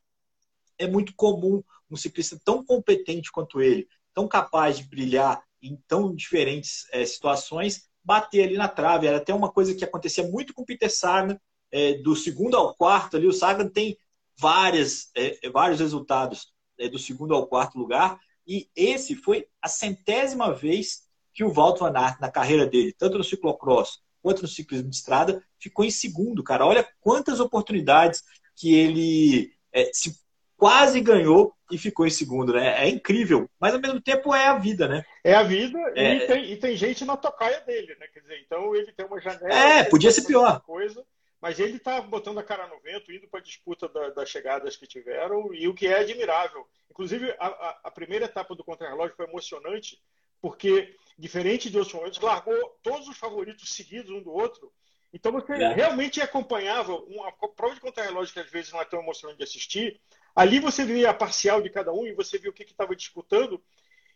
é 0.77 0.87
muito 0.87 1.15
comum 1.17 1.65
um 1.91 1.97
ciclista 1.97 2.39
tão 2.45 2.63
competente 2.63 3.33
quanto 3.33 3.63
ele, 3.63 3.89
tão 4.13 4.29
capaz 4.29 4.77
de 4.77 4.85
brilhar 4.85 5.43
em 5.63 5.83
tão 5.89 6.15
diferentes 6.15 6.87
é, 6.93 7.07
situações, 7.07 7.89
bater 8.05 8.45
ali 8.45 8.59
na 8.59 8.69
trave. 8.69 9.07
Era 9.07 9.17
até 9.17 9.33
uma 9.33 9.51
coisa 9.51 9.75
que 9.75 9.83
acontecia 9.83 10.29
muito 10.29 10.53
com 10.53 10.61
o 10.61 10.67
Peter 10.67 10.95
Sagan, 10.95 11.41
é, 11.73 11.95
do 11.95 12.15
segundo 12.15 12.55
ao 12.55 12.75
quarto 12.75 13.17
ali. 13.17 13.27
O 13.27 13.33
Sagan 13.33 13.71
tem 13.71 13.97
várias, 14.39 15.11
é, 15.15 15.49
vários 15.49 15.81
resultados 15.81 16.53
do 16.93 16.99
segundo 16.99 17.35
ao 17.35 17.47
quarto 17.47 17.79
lugar, 17.79 18.21
e 18.47 18.69
esse 18.77 19.15
foi 19.15 19.49
a 19.63 19.69
centésima 19.69 20.53
vez 20.53 21.05
que 21.33 21.43
o 21.43 21.51
Walter 21.51 21.91
Van 21.91 21.99
Aert, 21.99 22.21
na 22.21 22.31
carreira 22.31 22.67
dele, 22.67 22.93
tanto 22.93 23.17
no 23.17 23.25
ciclocross 23.25 24.05
quanto 24.27 24.43
no 24.43 24.49
ciclismo 24.49 24.91
de 24.91 24.97
estrada, 24.97 25.41
ficou 25.57 25.85
em 25.85 25.91
segundo, 25.91 26.43
cara. 26.43 26.67
Olha 26.67 26.85
quantas 27.01 27.39
oportunidades 27.39 28.25
que 28.57 28.75
ele 28.75 29.53
é, 29.73 29.89
se 29.93 30.19
quase 30.57 31.01
ganhou 31.01 31.55
e 31.71 31.79
ficou 31.79 32.05
em 32.05 32.11
segundo, 32.11 32.53
né? 32.53 32.85
É 32.85 32.89
incrível, 32.89 33.49
mas 33.61 33.73
ao 33.73 33.81
mesmo 33.81 34.01
tempo 34.01 34.35
é 34.35 34.49
a 34.49 34.59
vida, 34.59 34.89
né? 34.89 35.05
É 35.23 35.33
a 35.33 35.45
vida 35.45 35.79
é... 35.95 36.17
E, 36.17 36.27
tem, 36.27 36.53
e, 36.53 36.57
tem, 36.57 36.77
gente 36.77 37.05
na 37.05 37.17
tocaia 37.17 37.61
dele, 37.61 37.95
né? 38.01 38.09
Quer 38.13 38.19
dizer, 38.19 38.41
então 38.45 38.75
ele 38.75 38.91
tem 38.91 39.07
uma 39.07 39.21
janela. 39.21 39.55
É, 39.55 39.85
podia 39.85 40.11
ser 40.11 40.23
pior. 40.23 40.61
Coisa, 40.63 41.07
mas 41.41 41.61
ele 41.61 41.77
está 41.77 42.01
botando 42.01 42.39
a 42.39 42.43
cara 42.43 42.67
no 42.67 42.81
vento, 42.81 43.13
indo 43.13 43.29
para 43.29 43.39
a 43.39 43.45
disputa 43.45 43.89
da, 43.89 44.11
das 44.11 44.29
chegadas 44.29 44.77
que 44.77 44.89
tiveram, 44.89 45.55
e 45.55 45.69
o 45.69 45.75
que 45.75 45.87
é 45.87 46.01
admirável. 46.01 46.67
Inclusive, 46.91 47.33
a, 47.39 47.47
a, 47.47 47.81
a 47.85 47.91
primeira 47.93 48.25
etapa 48.25 48.57
do 48.57 48.65
contrarrelógio 48.65 49.15
foi 49.15 49.27
emocionante, 49.27 50.03
porque, 50.41 50.97
diferente 51.19 51.71
de 51.71 51.79
outros 51.79 51.95
momentos, 51.95 52.21
largou 52.21 52.79
todos 52.83 53.09
os 53.09 53.17
favoritos 53.17 53.71
seguidos 53.71 54.11
um 54.11 54.23
do 54.23 54.31
outro. 54.31 54.73
Então 55.13 55.33
você 55.33 55.53
é. 55.55 55.73
realmente 55.73 56.21
acompanhava 56.21 56.95
uma 56.95 57.33
prova 57.33 57.75
de 57.75 57.81
contrarrelógio 57.81 58.35
que 58.35 58.41
às 58.41 58.51
vezes 58.51 58.73
não 58.73 58.81
é 58.81 58.85
tão 58.85 59.01
emocionante 59.01 59.39
de 59.39 59.45
assistir, 59.45 60.01
Ali 60.37 60.61
você 60.61 60.85
via 60.85 61.09
a 61.09 61.15
parcial 61.15 61.63
de 61.63 61.71
cada 61.71 61.91
um 61.91 62.07
e 62.07 62.13
você 62.13 62.39
viu 62.39 62.51
o 62.51 62.55
que 62.55 62.63
estava 62.63 62.95
disputando. 62.95 63.59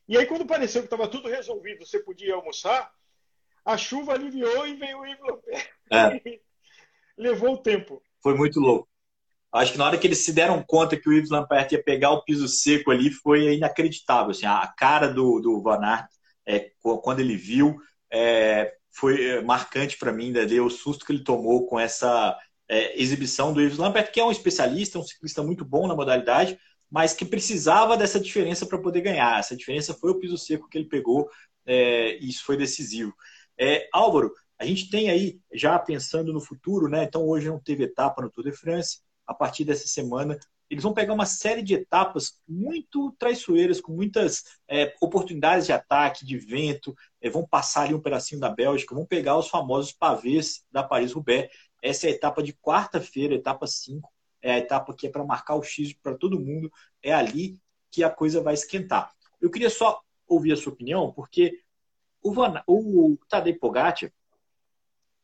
E 0.07 0.19
aí, 0.19 0.27
quando 0.27 0.45
pareceu 0.45 0.83
que 0.83 0.87
estava 0.87 1.09
tudo 1.09 1.29
resolvido, 1.29 1.87
você 1.87 1.99
podia 1.99 2.35
almoçar, 2.35 2.93
a 3.65 3.79
chuva 3.79 4.13
aliviou 4.13 4.67
e 4.67 4.75
veio 4.75 4.99
o 4.99 5.07
Yves 5.07 5.19
É. 5.91 6.21
Levou 7.17 7.55
o 7.55 7.59
tempo. 7.59 8.03
Foi 8.23 8.35
muito 8.35 8.61
louco. 8.61 8.87
Acho 9.51 9.73
que 9.73 9.79
na 9.79 9.87
hora 9.87 9.97
que 9.97 10.07
eles 10.07 10.19
se 10.19 10.33
deram 10.33 10.63
conta 10.63 10.97
que 10.97 11.09
o 11.09 11.13
Yves 11.13 11.31
Lampert 11.31 11.73
ia 11.73 11.83
pegar 11.83 12.11
o 12.11 12.23
piso 12.23 12.47
seco 12.47 12.91
ali, 12.91 13.11
foi 13.11 13.55
inacreditável. 13.55 14.33
Assim, 14.33 14.45
a 14.45 14.67
cara 14.77 15.09
do, 15.09 15.41
do 15.41 15.63
Van 15.63 15.81
Aert, 15.83 16.11
é, 16.47 16.71
quando 17.03 17.21
ele 17.21 17.37
viu, 17.37 17.77
é, 18.13 18.73
foi 18.93 19.25
é, 19.25 19.43
marcante 19.43 19.97
para 19.97 20.13
mim, 20.13 20.33
né, 20.33 20.45
o 20.61 20.71
susto 20.71 21.05
que 21.05 21.13
ele 21.13 21.25
tomou 21.25 21.67
com 21.67 21.79
essa 21.79 22.37
é, 22.69 23.01
exibição 23.01 23.53
do 23.53 23.61
Yves 23.61 23.79
Lampert, 23.79 24.11
que 24.13 24.21
é 24.21 24.25
um 24.25 24.31
especialista, 24.31 24.99
um 24.99 25.03
ciclista 25.03 25.43
muito 25.43 25.65
bom 25.65 25.87
na 25.87 25.95
modalidade, 25.95 26.59
mas 26.91 27.13
que 27.13 27.25
precisava 27.25 27.97
dessa 27.97 28.19
diferença 28.19 28.67
para 28.67 28.79
poder 28.79 29.01
ganhar. 29.01 29.39
Essa 29.39 29.57
diferença 29.57 29.95
foi 29.95 30.11
o 30.11 30.19
piso 30.19 30.37
seco 30.37 30.69
que 30.69 30.79
ele 30.79 30.89
pegou, 30.89 31.29
é, 31.67 32.17
e 32.19 32.29
isso 32.29 32.45
foi 32.45 32.57
decisivo. 32.57 33.15
É, 33.59 33.89
Álvaro, 33.93 34.33
a 34.59 34.65
gente 34.65 34.91
tem 34.91 35.09
aí, 35.09 35.41
já 35.53 35.79
pensando 35.79 36.33
no 36.33 36.41
futuro, 36.41 36.89
né? 36.89 37.05
Então 37.05 37.27
hoje 37.27 37.49
não 37.49 37.59
teve 37.59 37.85
etapa 37.85 38.21
no 38.21 38.31
Tour 38.31 38.45
de 38.45 38.53
France, 38.53 39.01
a 39.27 39.33
partir 39.33 39.65
dessa 39.65 39.87
semana. 39.87 40.39
Eles 40.71 40.85
vão 40.85 40.95
pegar 40.95 41.13
uma 41.13 41.27
série 41.27 41.63
de 41.63 41.75
etapas 41.75 42.41
muito 42.47 43.11
traiçoeiras, 43.19 43.81
com 43.81 43.93
muitas 43.93 44.45
é, 44.69 44.95
oportunidades 45.01 45.67
de 45.67 45.73
ataque, 45.73 46.25
de 46.25 46.39
vento, 46.39 46.95
é, 47.21 47.29
vão 47.29 47.45
passar 47.45 47.83
ali 47.83 47.95
um 47.95 48.01
pedacinho 48.01 48.41
da 48.41 48.49
Bélgica, 48.49 48.95
vão 48.95 49.05
pegar 49.05 49.37
os 49.37 49.49
famosos 49.49 49.91
pavês 49.91 50.65
da 50.71 50.85
Paris-Roubaix. 50.85 51.51
Essa 51.83 52.07
é 52.07 52.11
a 52.11 52.15
etapa 52.15 52.41
de 52.41 52.53
quarta-feira, 52.53 53.35
etapa 53.35 53.67
5, 53.67 54.09
é 54.41 54.53
a 54.53 54.59
etapa 54.59 54.95
que 54.95 55.09
é 55.09 55.11
para 55.11 55.25
marcar 55.25 55.57
o 55.57 55.63
X 55.63 55.93
para 55.93 56.17
todo 56.17 56.39
mundo. 56.39 56.71
É 57.03 57.13
ali 57.13 57.59
que 57.91 58.05
a 58.05 58.11
coisa 58.11 58.41
vai 58.41 58.55
esquentar. 58.55 59.13
Eu 59.41 59.51
queria 59.51 59.71
só 59.71 60.01
ouvir 60.29 60.53
a 60.53 60.57
sua 60.57 60.73
opinião, 60.73 61.13
porque 61.13 61.61
o, 62.23 62.33
Van, 62.33 62.63
o 62.67 63.19
Tadej 63.29 63.59
Pogacar 63.59 64.13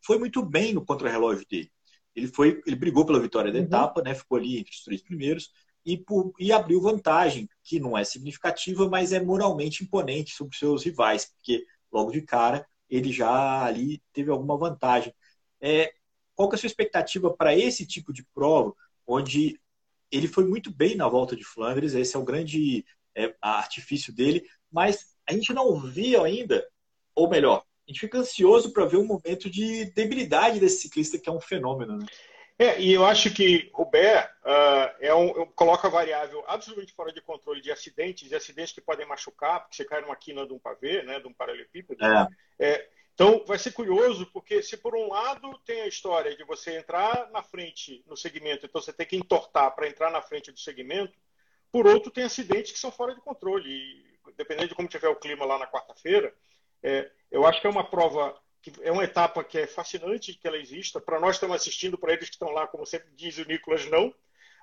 foi 0.04 0.18
muito 0.18 0.42
bem 0.42 0.74
no 0.74 0.84
contrarrelógio 0.84 1.46
dele. 1.48 1.70
Ele 2.16 2.28
foi, 2.28 2.62
ele 2.66 2.74
brigou 2.74 3.04
pela 3.04 3.20
vitória 3.20 3.52
da 3.52 3.58
uhum. 3.58 3.64
etapa, 3.66 4.02
né? 4.02 4.14
Ficou 4.14 4.38
ali 4.38 4.58
entre 4.58 4.72
os 4.72 4.82
três 4.82 5.02
primeiros 5.02 5.50
e, 5.84 5.96
por, 5.96 6.32
e 6.40 6.50
abriu 6.50 6.80
vantagem, 6.80 7.48
que 7.62 7.78
não 7.78 7.96
é 7.96 8.02
significativa, 8.02 8.88
mas 8.88 9.12
é 9.12 9.20
moralmente 9.20 9.84
imponente 9.84 10.34
sobre 10.34 10.56
seus 10.56 10.82
rivais, 10.82 11.26
porque 11.26 11.64
logo 11.92 12.10
de 12.10 12.22
cara 12.22 12.66
ele 12.90 13.12
já 13.12 13.64
ali 13.64 14.02
teve 14.12 14.30
alguma 14.30 14.56
vantagem. 14.56 15.14
É, 15.60 15.92
qual 16.34 16.48
que 16.48 16.54
é 16.54 16.56
a 16.56 16.58
sua 16.58 16.66
expectativa 16.66 17.32
para 17.32 17.56
esse 17.56 17.86
tipo 17.86 18.12
de 18.12 18.24
prova, 18.34 18.74
onde 19.06 19.60
ele 20.10 20.28
foi 20.28 20.44
muito 20.44 20.70
bem 20.74 20.96
na 20.96 21.08
volta 21.08 21.36
de 21.36 21.44
Flandres, 21.44 21.94
esse 21.94 22.16
é 22.16 22.18
o 22.18 22.24
grande 22.24 22.84
é, 23.14 23.34
artifício 23.40 24.12
dele, 24.12 24.44
mas 24.70 25.06
a 25.28 25.32
gente 25.32 25.52
não 25.52 25.80
viu 25.80 26.24
ainda, 26.24 26.66
ou 27.14 27.28
melhor, 27.28 27.64
a 27.86 27.90
gente 27.90 28.00
fica 28.00 28.18
ansioso 28.18 28.72
para 28.72 28.84
ver 28.84 28.96
um 28.96 29.06
momento 29.06 29.48
de 29.48 29.84
debilidade 29.92 30.58
desse 30.58 30.82
ciclista 30.82 31.18
que 31.18 31.28
é 31.28 31.32
um 31.32 31.40
fenômeno. 31.40 31.98
Né? 31.98 32.06
É, 32.58 32.80
e 32.80 32.92
eu 32.92 33.04
acho 33.04 33.32
que 33.32 33.70
o 33.74 33.84
Bé 33.84 34.24
uh, 34.42 34.96
é 34.98 35.14
um, 35.14 35.46
coloca 35.54 35.86
a 35.86 35.90
variável 35.90 36.42
absolutamente 36.48 36.94
fora 36.94 37.12
de 37.12 37.20
controle 37.20 37.60
de 37.60 37.70
acidentes, 37.70 38.28
de 38.28 38.34
acidentes 38.34 38.72
que 38.72 38.80
podem 38.80 39.06
machucar, 39.06 39.60
porque 39.60 39.76
você 39.76 39.84
cai 39.84 40.00
numa 40.00 40.16
quina 40.16 40.46
de 40.46 40.54
um 40.54 40.58
pavê, 40.58 41.02
né, 41.02 41.20
de 41.20 41.28
um 41.28 41.34
paralelepípedo. 41.34 42.02
É. 42.02 42.26
É, 42.58 42.88
então, 43.14 43.44
vai 43.46 43.58
ser 43.58 43.72
curioso, 43.72 44.26
porque 44.32 44.62
se 44.62 44.76
por 44.76 44.96
um 44.96 45.08
lado 45.08 45.58
tem 45.64 45.82
a 45.82 45.86
história 45.86 46.36
de 46.36 46.44
você 46.44 46.76
entrar 46.76 47.30
na 47.30 47.42
frente 47.42 48.02
no 48.06 48.16
segmento, 48.16 48.66
então 48.66 48.80
você 48.80 48.92
tem 48.92 49.06
que 49.06 49.16
entortar 49.16 49.74
para 49.74 49.86
entrar 49.86 50.10
na 50.10 50.22
frente 50.22 50.50
do 50.50 50.58
segmento, 50.58 51.18
por 51.70 51.86
outro 51.86 52.10
tem 52.10 52.24
acidentes 52.24 52.72
que 52.72 52.78
são 52.78 52.90
fora 52.90 53.14
de 53.14 53.20
controle. 53.20 53.68
E, 53.68 54.32
dependendo 54.36 54.68
de 54.68 54.74
como 54.74 54.88
tiver 54.88 55.08
o 55.08 55.16
clima 55.16 55.44
lá 55.44 55.58
na 55.58 55.66
quarta-feira, 55.66 56.34
é, 56.82 57.10
eu 57.36 57.46
acho 57.46 57.60
que 57.60 57.66
é 57.66 57.70
uma 57.70 57.84
prova, 57.84 58.34
que 58.62 58.72
é 58.80 58.90
uma 58.90 59.04
etapa 59.04 59.44
que 59.44 59.58
é 59.58 59.66
fascinante 59.66 60.32
que 60.32 60.48
ela 60.48 60.56
exista. 60.56 60.98
Para 60.98 61.20
nós 61.20 61.36
estamos 61.36 61.56
assistindo, 61.56 61.98
para 61.98 62.14
eles 62.14 62.30
que 62.30 62.34
estão 62.34 62.50
lá, 62.50 62.66
como 62.66 62.86
sempre 62.86 63.10
diz 63.14 63.36
o 63.36 63.44
Nicolas, 63.44 63.84
não. 63.90 64.14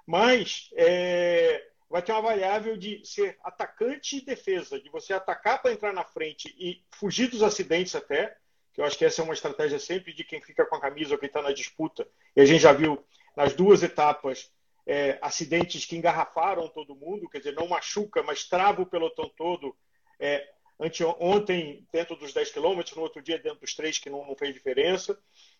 Mas 0.08 0.72
é, 0.76 1.68
vai 1.88 2.02
ter 2.02 2.12
uma 2.12 2.22
variável 2.24 2.76
de 2.76 3.06
ser 3.06 3.38
atacante 3.44 4.18
e 4.18 4.26
defesa, 4.26 4.82
de 4.82 4.90
você 4.90 5.14
atacar 5.14 5.62
para 5.62 5.72
entrar 5.72 5.94
na 5.94 6.04
frente 6.04 6.54
e 6.58 6.84
fugir 6.96 7.28
dos 7.28 7.44
acidentes 7.44 7.94
até, 7.94 8.36
que 8.74 8.82
eu 8.82 8.86
acho 8.86 8.98
que 8.98 9.06
essa 9.06 9.22
é 9.22 9.24
uma 9.24 9.36
estratégia 9.36 9.78
sempre 9.78 10.12
de 10.12 10.24
quem 10.24 10.42
fica 10.42 10.66
com 10.66 10.76
a 10.76 10.82
camisa 10.82 11.14
ou 11.14 11.20
quem 11.20 11.28
está 11.28 11.44
na 11.44 11.54
disputa. 11.54 12.08
E 12.36 12.42
a 12.42 12.46
gente 12.46 12.62
já 12.62 12.74
viu 12.74 13.06
nas 13.38 13.54
duas 13.54 13.84
etapas 13.84 14.52
é, 14.88 15.20
acidentes 15.22 15.86
que 15.86 15.96
engarrafaram 15.96 16.68
todo 16.68 16.96
mundo, 16.96 17.30
quer 17.30 17.38
dizer, 17.38 17.54
não 17.54 17.68
machuca, 17.68 18.24
mas 18.24 18.46
trava 18.46 18.82
o 18.82 18.88
pelotão 18.88 19.30
todo. 19.38 19.78
É, 20.20 20.53
ontem 21.20 21.88
dentro 21.92 22.16
dos 22.16 22.34
10 22.34 22.52
quilômetros, 22.52 22.96
no 22.96 23.02
outro 23.02 23.22
dia 23.22 23.40
dentro 23.40 23.60
dos 23.60 23.74
3, 23.76 23.98
que 24.00 24.10
não, 24.10 24.26
não, 24.26 24.36
fez 24.36 24.54
diferença. 24.54 25.18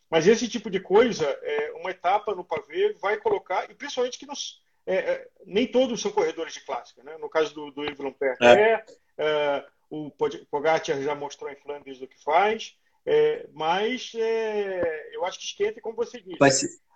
Mas 0.10 0.28
esse 0.28 0.48
tipo 0.48 0.70
de 0.70 0.80
coisa, 0.80 1.26
é, 1.26 1.72
uma 1.74 1.92
etapa 1.92 2.36
no 2.36 2.44
pavê 2.44 2.94
vai 3.02 3.18
colocar, 3.18 3.70
e 3.70 3.74
principalmente 3.74 4.20
que 4.20 4.26
nos, 4.26 4.62
é, 4.86 4.96
é, 4.96 5.28
nem 5.46 5.66
todos 5.68 6.02
são 6.02 6.12
corredores 6.12 6.54
de 6.54 6.62
clássica. 6.62 7.04
Né? 7.04 7.18
No 7.18 7.30
caso 7.30 7.54
do, 7.54 7.72
do 7.72 7.84
Yves 7.84 8.00
Lampert, 8.00 8.38
é. 8.42 8.84
é 9.18 9.66
o 9.90 10.10
Pogacar 10.50 11.02
já 11.02 11.14
mostrou 11.14 11.52
em 11.52 11.56
Flandres 11.56 12.02
o 12.02 12.08
que 12.08 12.20
faz, 12.24 12.76
é, 13.06 13.48
mas 13.54 14.12
é, 14.16 15.16
eu 15.16 15.24
acho 15.24 15.38
que 15.38 15.46
esquenta, 15.46 15.80
como 15.82 15.96
você 15.96 16.20
disse. 16.20 16.38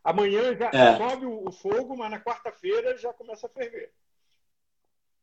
Amanhã 0.03 0.55
já 0.55 0.71
sobe 0.97 1.25
o 1.25 1.51
fogo, 1.51 1.95
mas 1.95 2.09
na 2.09 2.19
quarta-feira 2.19 2.97
já 2.97 3.13
começa 3.13 3.45
a 3.45 3.49
ferver. 3.49 3.91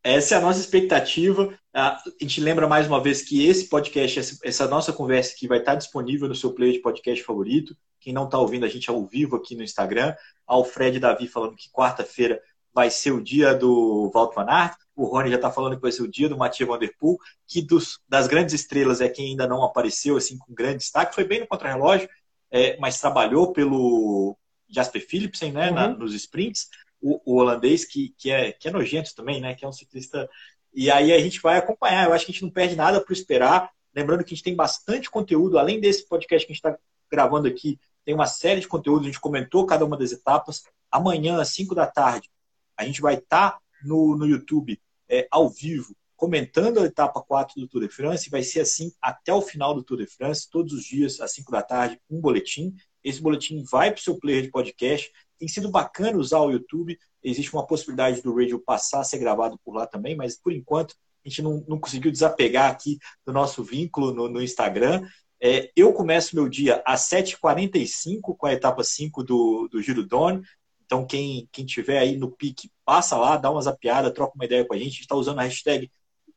Essa 0.05 0.35
é 0.35 0.39
a 0.39 0.41
nossa 0.43 0.61
expectativa. 0.61 1.59
A 1.73 1.99
gente 2.21 2.39
lembra 2.39 2.69
mais 2.69 2.87
uma 2.87 3.01
vez 3.01 3.23
que 3.23 3.47
esse 3.47 3.71
podcast, 3.71 4.39
essa 4.45 4.69
nossa 4.69 4.93
conversa 4.93 5.33
aqui 5.33 5.49
vai 5.49 5.61
estar 5.61 5.77
disponível 5.77 6.29
no 6.29 6.35
seu 6.35 6.53
player 6.53 6.75
de 6.75 6.83
podcast 6.83 7.25
favorito. 7.25 7.75
Quem 7.99 8.13
não 8.13 8.27
está 8.27 8.39
ouvindo 8.39 8.67
a 8.67 8.69
gente 8.69 8.91
ao 8.91 9.03
vivo 9.07 9.35
aqui 9.35 9.57
no 9.57 9.63
Instagram. 9.63 10.15
Alfred 10.47 11.01
Davi 11.01 11.27
falando 11.27 11.57
que 11.57 11.71
quarta-feira 11.71 12.39
vai 12.75 12.91
ser 12.91 13.13
o 13.13 13.23
dia 13.23 13.55
do 13.55 14.11
Walter 14.13 14.35
Van 14.35 14.51
Aert. 14.51 14.77
O 14.95 15.07
Rony 15.07 15.31
já 15.31 15.37
está 15.37 15.51
falando 15.51 15.77
que 15.77 15.83
vai 15.83 15.91
ser 15.91 16.03
o 16.03 16.11
dia 16.11 16.29
do 16.29 16.37
Mathieu 16.37 16.67
Van 16.67 16.79
Der 16.79 16.95
Poel, 16.99 17.17
que 17.49 17.63
dos, 17.63 17.99
das 18.07 18.27
grandes 18.27 18.55
estrelas 18.55 19.01
é 19.01 19.09
quem 19.09 19.31
ainda 19.31 19.47
não 19.47 19.65
apareceu 19.65 20.19
assim 20.19 20.37
com 20.37 20.53
grande 20.53 20.79
destaque. 20.81 21.15
Foi 21.15 21.25
bem 21.25 21.41
no 21.41 21.47
contrarrelógio, 21.47 22.11
é, 22.51 22.77
mas 22.77 23.01
trabalhou 23.01 23.55
pelo 23.55 24.37
Jasper 24.69 25.09
Philipsen 25.09 25.51
né, 25.51 25.71
uhum. 25.71 25.75
na, 25.75 25.89
nos 25.89 26.13
sprints 26.15 26.69
o, 27.05 27.21
o, 27.27 27.37
holandês, 27.37 27.85
que, 27.85 28.15
que, 28.17 28.31
é, 28.31 28.53
que 28.53 28.67
é 28.67 28.71
nojento 28.71 29.15
também, 29.15 29.39
né? 29.39 29.55
Que 29.55 29.65
é 29.65 29.69
um 29.69 29.73
ciclista. 29.73 30.27
E 30.73 30.91
aí 30.91 31.13
a 31.13 31.19
gente 31.19 31.39
vai 31.43 31.59
acompanhar. 31.59 32.07
Eu 32.07 32.15
acho 32.15 32.25
que 32.25 32.33
a 32.33 32.35
gente 32.35 32.43
não 32.43 32.51
perde 32.51 32.75
nada 32.75 32.99
para 32.99 33.13
esperar. 33.13 33.71
Lembrando 33.95 34.25
que 34.25 34.33
a 34.33 34.35
gente 34.35 34.43
tem 34.43 34.57
bastante 34.57 35.11
conteúdo, 35.11 35.59
além 35.59 35.79
desse 35.79 36.09
podcast 36.09 36.47
que 36.47 36.53
a 36.53 36.55
gente 36.55 36.65
está 36.65 36.79
gravando 37.11 37.47
aqui, 37.47 37.79
tem 38.05 38.15
uma 38.15 38.27
série 38.27 38.61
de 38.61 38.67
conteúdos, 38.67 39.03
a 39.03 39.11
gente 39.11 39.21
comentou 39.21 39.67
cada 39.67 39.85
uma 39.85 39.99
das 39.99 40.13
etapas. 40.13 40.65
Amanhã, 40.91 41.41
às 41.41 41.49
5 41.51 41.75
da 41.75 41.87
tarde, 41.87 42.31
a 42.77 42.85
gente 42.85 43.03
vai 43.03 43.15
estar 43.15 43.53
tá 43.53 43.59
no, 43.85 44.17
no 44.17 44.27
YouTube 44.27 44.81
é, 45.09 45.29
ao 45.31 45.49
vivo, 45.49 45.95
comentando 46.17 46.81
a 46.81 46.87
etapa 46.87 47.21
4 47.23 47.61
do 47.61 47.69
Tour 47.69 47.83
de 47.83 47.89
France. 47.89 48.31
Vai 48.31 48.43
ser 48.43 48.61
assim 48.61 48.93
até 49.01 49.33
o 49.33 49.43
final 49.43 49.75
do 49.75 49.83
Tour 49.83 49.99
de 49.99 50.07
France, 50.07 50.49
todos 50.51 50.73
os 50.73 50.85
dias, 50.85 51.21
às 51.21 51.33
5 51.33 51.53
da 51.53 51.63
tarde, 51.63 52.01
um 52.11 52.21
boletim. 52.21 52.75
Esse 53.03 53.21
boletim 53.21 53.63
vai 53.71 53.91
para 53.91 54.01
o 54.01 54.03
seu 54.03 54.19
player 54.19 54.43
de 54.43 54.51
podcast. 54.51 55.13
Tem 55.39 55.49
sido 55.49 55.71
bacana 55.71 56.19
usar 56.19 56.41
o 56.41 56.51
YouTube. 56.51 56.99
Existe 57.23 57.53
uma 57.53 57.67
possibilidade 57.67 58.23
do 58.23 58.35
radio 58.35 58.59
passar 58.59 59.01
a 59.01 59.05
ser 59.05 59.19
gravado 59.19 59.59
por 59.65 59.75
lá 59.75 59.87
também, 59.87 60.17
mas 60.17 60.39
por 60.39 60.53
enquanto 60.53 60.95
a 61.25 61.29
gente 61.29 61.43
não, 61.43 61.65
não 61.67 61.79
conseguiu 61.79 62.13
desapegar 62.13 62.71
aqui 62.71 62.99
do 63.27 63.33
nosso 63.33 63.65
vínculo 63.65 64.13
no, 64.13 64.29
no 64.29 64.43
Instagram. 64.43 65.07
É, 65.41 65.71
eu 65.77 65.93
começo 65.93 66.37
meu 66.37 66.49
dia 66.49 66.83
às 66.87 67.03
7h45 67.09 68.37
com 68.37 68.47
a 68.47 68.53
etapa 68.53 68.83
5 68.85 69.23
do, 69.25 69.69
do 69.69 69.83
Giro 69.83 70.07
Done. 70.07 70.43
Então, 70.85 71.07
quem, 71.07 71.49
quem 71.51 71.65
tiver 71.65 71.99
aí 71.99 72.17
no 72.17 72.31
pique, 72.31 72.71
passa 72.85 73.17
lá, 73.17 73.37
dá 73.37 73.51
uma 73.51 73.63
zapiada, 73.63 74.13
troca 74.13 74.35
uma 74.35 74.45
ideia 74.45 74.65
com 74.65 74.75
a 74.75 74.77
gente. 74.77 74.87
A 74.87 74.91
gente 74.91 75.01
está 75.01 75.15
usando 75.15 75.41
a 75.41 75.43
hashtag 75.43 75.91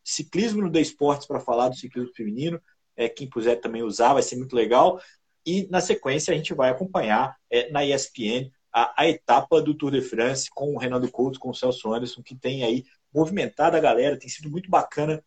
ciclismo 0.03 0.61
no 0.61 0.71
The 0.71 0.79
Esportes 0.79 1.27
para 1.27 1.39
falar 1.39 1.69
do 1.69 1.75
ciclismo 1.75 2.13
feminino. 2.15 2.61
É, 2.95 3.09
quem 3.09 3.29
puder 3.29 3.57
também 3.57 3.83
usar, 3.83 4.13
vai 4.13 4.23
ser 4.23 4.37
muito 4.37 4.55
legal. 4.55 4.99
E 5.45 5.67
na 5.69 5.79
sequência 5.79 6.33
a 6.33 6.37
gente 6.37 6.53
vai 6.53 6.69
acompanhar 6.69 7.35
é, 7.49 7.69
na 7.69 7.85
ESPN 7.85 8.49
a, 8.73 9.03
a, 9.03 9.07
etapa 9.07 9.61
do 9.61 9.73
Tour 9.73 9.91
de 9.91 10.01
France 10.01 10.49
com 10.49 10.73
o 10.73 10.77
Renato 10.77 11.09
Couto, 11.11 11.39
com 11.39 11.49
o 11.49 11.53
Celso 11.53 11.93
Anderson, 11.93 12.21
que 12.21 12.35
tem 12.35 12.63
aí 12.63 12.85
movimentado 13.13 13.75
a 13.75 13.79
galera, 13.79 14.19
tem 14.19 14.29
sido 14.29 14.49
muito 14.49 14.69
bacana 14.69 15.23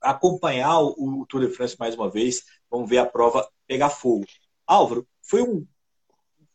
acompanhar 0.00 0.80
o, 0.80 1.20
o 1.20 1.26
Tour 1.26 1.46
de 1.46 1.54
France 1.54 1.76
mais 1.78 1.94
uma 1.94 2.10
vez. 2.10 2.44
Vamos 2.70 2.88
ver 2.88 2.98
a 2.98 3.06
prova 3.06 3.48
pegar 3.66 3.90
fogo. 3.90 4.26
Álvaro, 4.66 5.06
foi 5.22 5.42
um. 5.42 5.66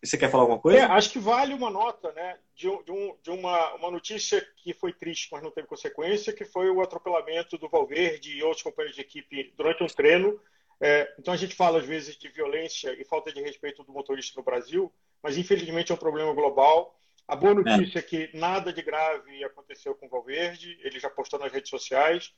Você 0.03 0.17
quer 0.17 0.29
falar 0.29 0.43
alguma 0.43 0.59
coisa? 0.59 0.79
É, 0.79 0.83
acho 0.83 1.09
que 1.09 1.19
vale 1.19 1.53
uma 1.53 1.71
nota, 1.71 2.11
né? 2.13 2.37
De, 2.55 2.69
um, 2.69 3.15
de 3.21 3.29
uma, 3.29 3.73
uma 3.75 3.91
notícia 3.91 4.45
que 4.57 4.73
foi 4.73 4.93
triste, 4.93 5.29
mas 5.31 5.41
não 5.41 5.51
teve 5.51 5.67
consequência, 5.67 6.33
que 6.33 6.45
foi 6.45 6.69
o 6.69 6.81
atropelamento 6.81 7.57
do 7.57 7.69
Valverde 7.69 8.37
e 8.37 8.43
outros 8.43 8.63
companheiros 8.63 8.95
de 8.95 9.01
equipe 9.01 9.53
durante 9.55 9.83
um 9.83 9.87
treino. 9.87 10.39
É, 10.79 11.13
então 11.17 11.33
a 11.33 11.37
gente 11.37 11.55
fala 11.55 11.79
às 11.79 11.85
vezes 11.85 12.17
de 12.17 12.29
violência 12.29 12.95
e 12.99 13.03
falta 13.03 13.31
de 13.31 13.41
respeito 13.41 13.83
do 13.83 13.91
motorista 13.91 14.33
no 14.37 14.45
Brasil, 14.45 14.93
mas 15.21 15.37
infelizmente 15.37 15.91
é 15.91 15.95
um 15.95 15.99
problema 15.99 16.33
global. 16.33 16.95
A 17.27 17.35
boa 17.35 17.51
é. 17.51 17.55
notícia 17.55 17.99
é, 17.99 18.01
é 18.01 18.03
que 18.03 18.29
nada 18.37 18.71
de 18.71 18.81
grave 18.81 19.43
aconteceu 19.43 19.95
com 19.95 20.05
o 20.05 20.09
Valverde, 20.09 20.77
ele 20.81 20.99
já 20.99 21.09
postou 21.09 21.39
nas 21.39 21.51
redes 21.51 21.69
sociais, 21.69 22.31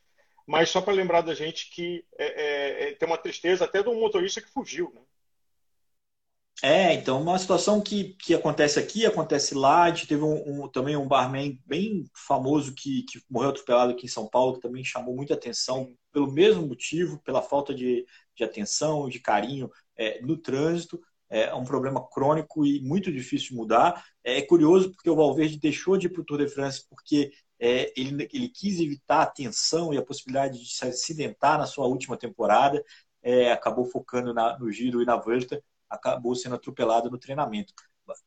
mas 0.47 0.69
só 0.69 0.82
para 0.82 0.93
lembrar 0.93 1.21
da 1.21 1.36
gente 1.36 1.69
que 1.69 2.04
é, 2.17 2.25
é, 2.25 2.89
é, 2.89 2.93
tem 2.93 3.08
uma 3.08 3.17
tristeza 3.17 3.65
até 3.65 3.84
de 3.84 3.89
um 3.89 3.99
motorista 3.99 4.41
que 4.41 4.49
fugiu. 4.49 4.91
Né? 4.95 5.02
É, 6.62 6.93
então, 6.93 7.21
uma 7.21 7.38
situação 7.38 7.80
que, 7.80 8.15
que 8.15 8.34
acontece 8.34 8.80
aqui, 8.80 9.06
acontece 9.06 9.56
lá. 9.56 9.84
A 9.84 9.89
gente 9.89 10.08
teve 10.08 10.23
um, 10.23 10.63
um 10.63 10.67
também 10.67 10.97
um 10.97 11.08
barman 11.08 11.58
bem 11.65 12.04
famoso 12.13 12.73
que, 12.75 13.04
que 13.04 13.21
morreu 13.30 13.52
atropelado 13.52 13.91
aqui 13.93 14.08
em 14.08 14.10
São 14.10 14.28
Paulo, 14.28 14.56
que 14.56 14.62
também 14.62 14.84
chamou 14.84 15.15
muita 15.15 15.36
atenção 15.36 15.95
pelo 16.12 16.30
mesmo 16.30 16.67
motivo, 16.67 17.21
pela 17.23 17.41
falta 17.41 17.73
de, 17.73 18.06
de 18.39 18.43
atenção, 18.43 19.08
de 19.10 19.19
carinho 19.19 19.69
é, 19.97 20.21
no 20.21 20.38
trânsito. 20.38 20.99
É 21.30 21.54
um 21.54 21.63
problema 21.63 22.04
crônico 22.10 22.65
e 22.65 22.82
muito 22.82 23.12
difícil 23.12 23.49
de 23.49 23.56
mudar. 23.56 24.04
É, 24.23 24.39
é 24.39 24.41
curioso 24.41 24.91
porque 24.91 25.10
o 25.10 25.15
Valverde 25.15 25.60
deixou 25.60 25.95
de 25.97 26.08
ir 26.08 26.10
para 26.10 26.21
o 26.21 26.25
Tour 26.25 26.39
de 26.39 26.47
France 26.47 26.84
porque 26.89 27.32
é, 27.60 27.93
ele, 27.95 28.28
ele 28.34 28.49
quis 28.49 28.80
evitar 28.80 29.21
a 29.21 29.25
tensão 29.28 29.93
e 29.93 29.97
a 29.97 30.04
possibilidade 30.04 30.60
de 30.60 30.69
se 30.73 30.86
acidentar 30.86 31.60
na 31.60 31.67
sua 31.67 31.86
última 31.86 32.17
temporada. 32.17 32.84
É, 33.21 33.52
acabou 33.52 33.86
focando 33.86 34.34
na, 34.34 34.58
no 34.58 34.71
Giro 34.71 35.02
e 35.02 35.06
na 35.06 35.17
Volta 35.17 35.62
acabou 35.89 36.36
sendo 36.36 36.56
atropelado 36.56 37.10
no 37.10 37.17
treinamento. 37.17 37.73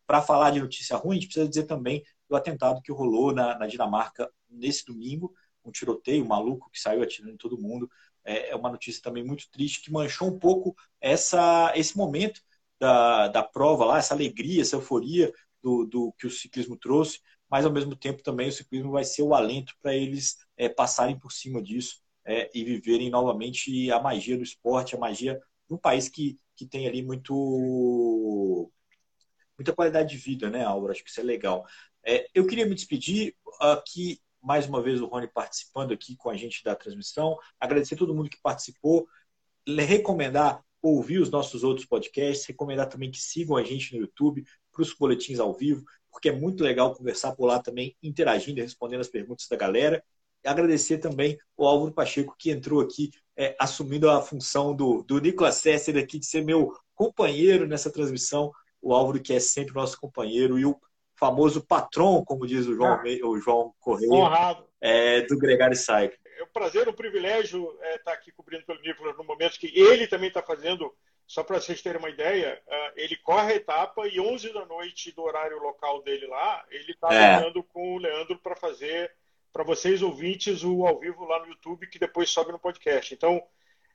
Para 0.07 0.23
falar 0.23 0.51
de 0.51 0.61
notícia 0.61 0.97
ruim, 0.97 1.17
a 1.17 1.21
gente 1.21 1.27
precisa 1.27 1.49
dizer 1.49 1.65
também 1.65 2.05
do 2.29 2.37
atentado 2.37 2.83
que 2.83 2.93
rolou 2.93 3.33
na, 3.33 3.59
na 3.59 3.67
Dinamarca 3.67 4.31
nesse 4.49 4.85
domingo, 4.85 5.35
um 5.65 5.71
tiroteio 5.71 6.25
um 6.25 6.29
maluco 6.29 6.71
que 6.71 6.81
saiu 6.81 7.03
atirando 7.03 7.35
em 7.35 7.37
todo 7.37 7.61
mundo. 7.61 7.89
É, 8.25 8.51
é 8.51 8.57
uma 8.57 8.71
notícia 8.71 9.03
também 9.03 9.25
muito 9.25 9.51
triste 9.51 9.83
que 9.83 9.93
manchou 9.93 10.29
um 10.29 10.39
pouco 10.39 10.75
essa, 11.01 11.73
esse 11.77 11.97
momento 11.97 12.41
da, 12.79 13.29
da 13.29 13.43
prova 13.43 13.85
lá, 13.85 13.99
essa 13.99 14.15
alegria, 14.15 14.63
essa 14.63 14.77
euforia 14.77 15.33
do, 15.63 15.85
do 15.87 16.13
que 16.19 16.27
o 16.27 16.31
ciclismo 16.31 16.77
trouxe, 16.77 17.21
mas 17.51 17.65
ao 17.65 17.73
mesmo 17.73 17.95
tempo 17.97 18.23
também 18.23 18.49
o 18.49 18.53
ciclismo 18.53 18.93
vai 18.93 19.05
ser 19.05 19.23
o 19.23 19.35
alento 19.35 19.75
para 19.81 19.95
eles 19.95 20.37
é, 20.57 20.69
passarem 20.69 21.19
por 21.19 21.33
cima 21.33 21.63
disso 21.63 22.01
é, 22.25 22.51
e 22.55 22.65
viverem 22.65 23.11
novamente 23.11 23.91
a 23.91 24.01
magia 24.01 24.37
do 24.37 24.43
esporte, 24.43 24.95
a 24.95 24.99
magia 24.99 25.35
de 25.69 25.75
um 25.75 25.79
país 25.79 26.09
que 26.09 26.39
que 26.55 26.67
tem 26.67 26.87
ali 26.87 27.03
muito 27.03 28.71
muita 29.59 29.73
qualidade 29.73 30.11
de 30.11 30.17
vida, 30.17 30.51
né, 30.51 30.65
Álvaro? 30.65 30.93
Acho 30.93 31.03
que 31.05 31.11
isso 31.11 31.21
é 31.21 31.25
legal. 31.25 31.65
É, 32.05 32.27
eu 32.35 32.47
queria 32.47 32.67
me 32.67 32.75
despedir 32.75 33.35
aqui, 33.61 34.21
mais 34.43 34.67
uma 34.67 34.83
vez, 34.83 35.01
o 35.01 35.07
Rony 35.07 35.29
participando 35.29 35.93
aqui 35.93 36.17
com 36.17 36.29
a 36.29 36.37
gente 36.37 36.63
da 36.65 36.75
transmissão. 36.75 37.39
Agradecer 37.61 37.95
a 37.95 37.99
todo 37.99 38.15
mundo 38.15 38.29
que 38.29 38.41
participou. 38.43 39.07
Recomendar 39.67 40.63
ouvir 40.83 41.21
os 41.21 41.31
nossos 41.31 41.63
outros 41.63 41.87
podcasts, 41.87 42.45
recomendar 42.45 42.89
também 42.89 43.11
que 43.11 43.23
sigam 43.23 43.57
a 43.57 43.63
gente 43.63 43.95
no 43.95 44.01
YouTube 44.01 44.45
para 44.73 44.83
os 44.83 44.93
boletins 44.93 45.39
ao 45.39 45.55
vivo, 45.55 45.85
porque 46.11 46.29
é 46.29 46.33
muito 46.33 46.65
legal 46.65 46.95
conversar 46.95 47.37
por 47.37 47.47
lá 47.47 47.61
também, 47.61 47.97
interagindo 48.03 48.59
e 48.59 48.63
respondendo 48.63 49.01
as 49.01 49.09
perguntas 49.09 49.47
da 49.49 49.57
galera. 49.57 50.03
E 50.45 50.49
agradecer 50.49 50.99
também 50.99 51.39
o 51.57 51.65
Álvaro 51.65 51.93
Pacheco, 51.93 52.35
que 52.37 52.51
entrou 52.51 52.81
aqui 52.81 53.11
é, 53.37 53.55
assumindo 53.59 54.11
a 54.11 54.21
função 54.21 54.75
do, 54.75 55.03
do 55.05 55.21
Nicolas 55.21 55.55
Sesser 55.57 55.97
aqui, 55.97 56.19
de 56.19 56.27
ser 56.27 56.45
meu 56.45 56.77
companheiro 56.95 57.67
nessa 57.67 57.91
transmissão. 57.91 58.51
O 58.81 58.93
Álvaro, 58.93 59.23
que 59.23 59.33
é 59.33 59.39
sempre 59.39 59.75
nosso 59.75 59.99
companheiro, 60.01 60.59
e 60.59 60.67
o 60.67 60.77
famoso 61.23 61.65
patrão, 61.65 62.25
como 62.25 62.49
diz 62.49 62.67
o 62.67 62.75
João, 62.75 62.95
ah, 62.95 63.27
o 63.29 63.39
João 63.39 63.73
Correia, 63.79 64.59
é, 64.81 65.21
do 65.21 65.39
Gregário 65.39 65.77
Cycle. 65.77 66.19
É 66.37 66.43
um 66.43 66.49
prazer, 66.49 66.89
um 66.89 66.93
privilégio 66.93 67.71
estar 67.75 67.87
é, 67.87 67.99
tá 67.99 68.13
aqui 68.13 68.33
cobrindo 68.33 68.65
pelo 68.65 68.83
Nicolas 68.83 69.17
no 69.17 69.23
momento 69.23 69.57
que 69.57 69.71
ele 69.73 70.09
também 70.09 70.27
está 70.27 70.43
fazendo, 70.43 70.93
só 71.25 71.45
para 71.45 71.61
vocês 71.61 71.81
terem 71.81 72.01
uma 72.01 72.11
ideia, 72.11 72.61
uh, 72.67 72.93
ele 72.97 73.15
corre 73.19 73.53
a 73.53 73.57
etapa 73.57 74.09
e 74.09 74.19
11 74.19 74.53
da 74.53 74.67
noite 74.67 75.13
do 75.13 75.23
horário 75.23 75.63
local 75.63 76.03
dele 76.03 76.27
lá, 76.27 76.65
ele 76.73 76.91
está 76.91 77.15
é. 77.15 77.53
com 77.73 77.95
o 77.95 77.99
Leandro 77.99 78.37
para 78.39 78.57
fazer 78.57 79.13
para 79.53 79.63
vocês 79.63 80.03
ouvintes 80.03 80.65
o 80.65 80.85
ao 80.85 80.99
vivo 80.99 81.25
lá 81.25 81.39
no 81.39 81.51
YouTube, 81.51 81.87
que 81.87 82.01
depois 82.01 82.31
sobe 82.31 82.51
no 82.51 82.59
podcast. 82.59 83.15
Então, 83.15 83.41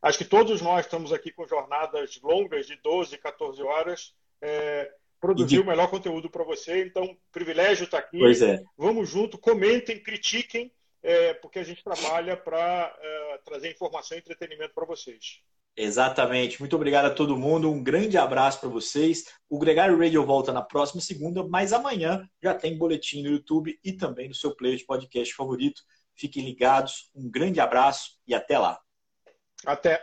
acho 0.02 0.18
que 0.18 0.24
todos 0.24 0.62
nós 0.62 0.86
estamos 0.86 1.12
aqui 1.12 1.30
com 1.32 1.46
jornadas 1.46 2.18
longas 2.24 2.68
de 2.68 2.78
12, 2.78 3.18
14 3.18 3.62
horas, 3.64 4.16
é, 4.42 4.90
produzir 5.28 5.58
de... 5.58 5.60
o 5.60 5.66
melhor 5.66 5.90
conteúdo 5.90 6.30
para 6.30 6.44
você. 6.44 6.86
Então, 6.86 7.18
privilégio 7.32 7.84
estar 7.84 7.98
aqui. 7.98 8.20
Pois 8.20 8.42
é. 8.42 8.64
Vamos 8.78 9.10
junto, 9.10 9.38
comentem, 9.38 10.02
critiquem, 10.02 10.72
é, 11.04 11.34
porque 11.36 11.60
a 11.60 11.64
gente 11.64 11.84
trabalha 11.84 12.38
para 12.38 12.96
é, 13.00 13.40
trazer 13.44 13.72
informação 13.72 14.18
e 14.18 14.22
entretenimento 14.22 14.74
para 14.74 14.86
vocês. 14.86 15.42
Exatamente. 15.76 16.60
Muito 16.60 16.76
obrigado 16.76 17.06
a 17.06 17.14
todo 17.14 17.38
mundo. 17.38 17.72
Um 17.72 17.84
grande 17.84 18.18
abraço 18.18 18.60
para 18.60 18.70
vocês. 18.70 19.26
O 19.48 19.60
Gregário 19.60 19.98
Radio 20.00 20.26
volta 20.26 20.52
na 20.52 20.62
próxima 20.62 21.02
segunda, 21.02 21.48
mas 21.48 21.72
amanhã 21.72 22.28
já 22.42 22.56
tem 22.56 22.78
boletim 22.78 23.22
no 23.22 23.30
YouTube 23.30 23.78
e 23.84 23.94
também 23.94 24.28
no 24.28 24.34
seu 24.34 24.56
player 24.56 24.78
de 24.78 24.86
podcast 24.86 25.36
favorito. 25.36 25.84
Fiquem 26.16 26.44
ligados. 26.44 27.12
Um 27.14 27.30
grande 27.30 27.60
abraço 27.60 28.18
e 28.26 28.34
até 28.34 28.58
lá. 28.58 28.80
Até. 29.66 30.02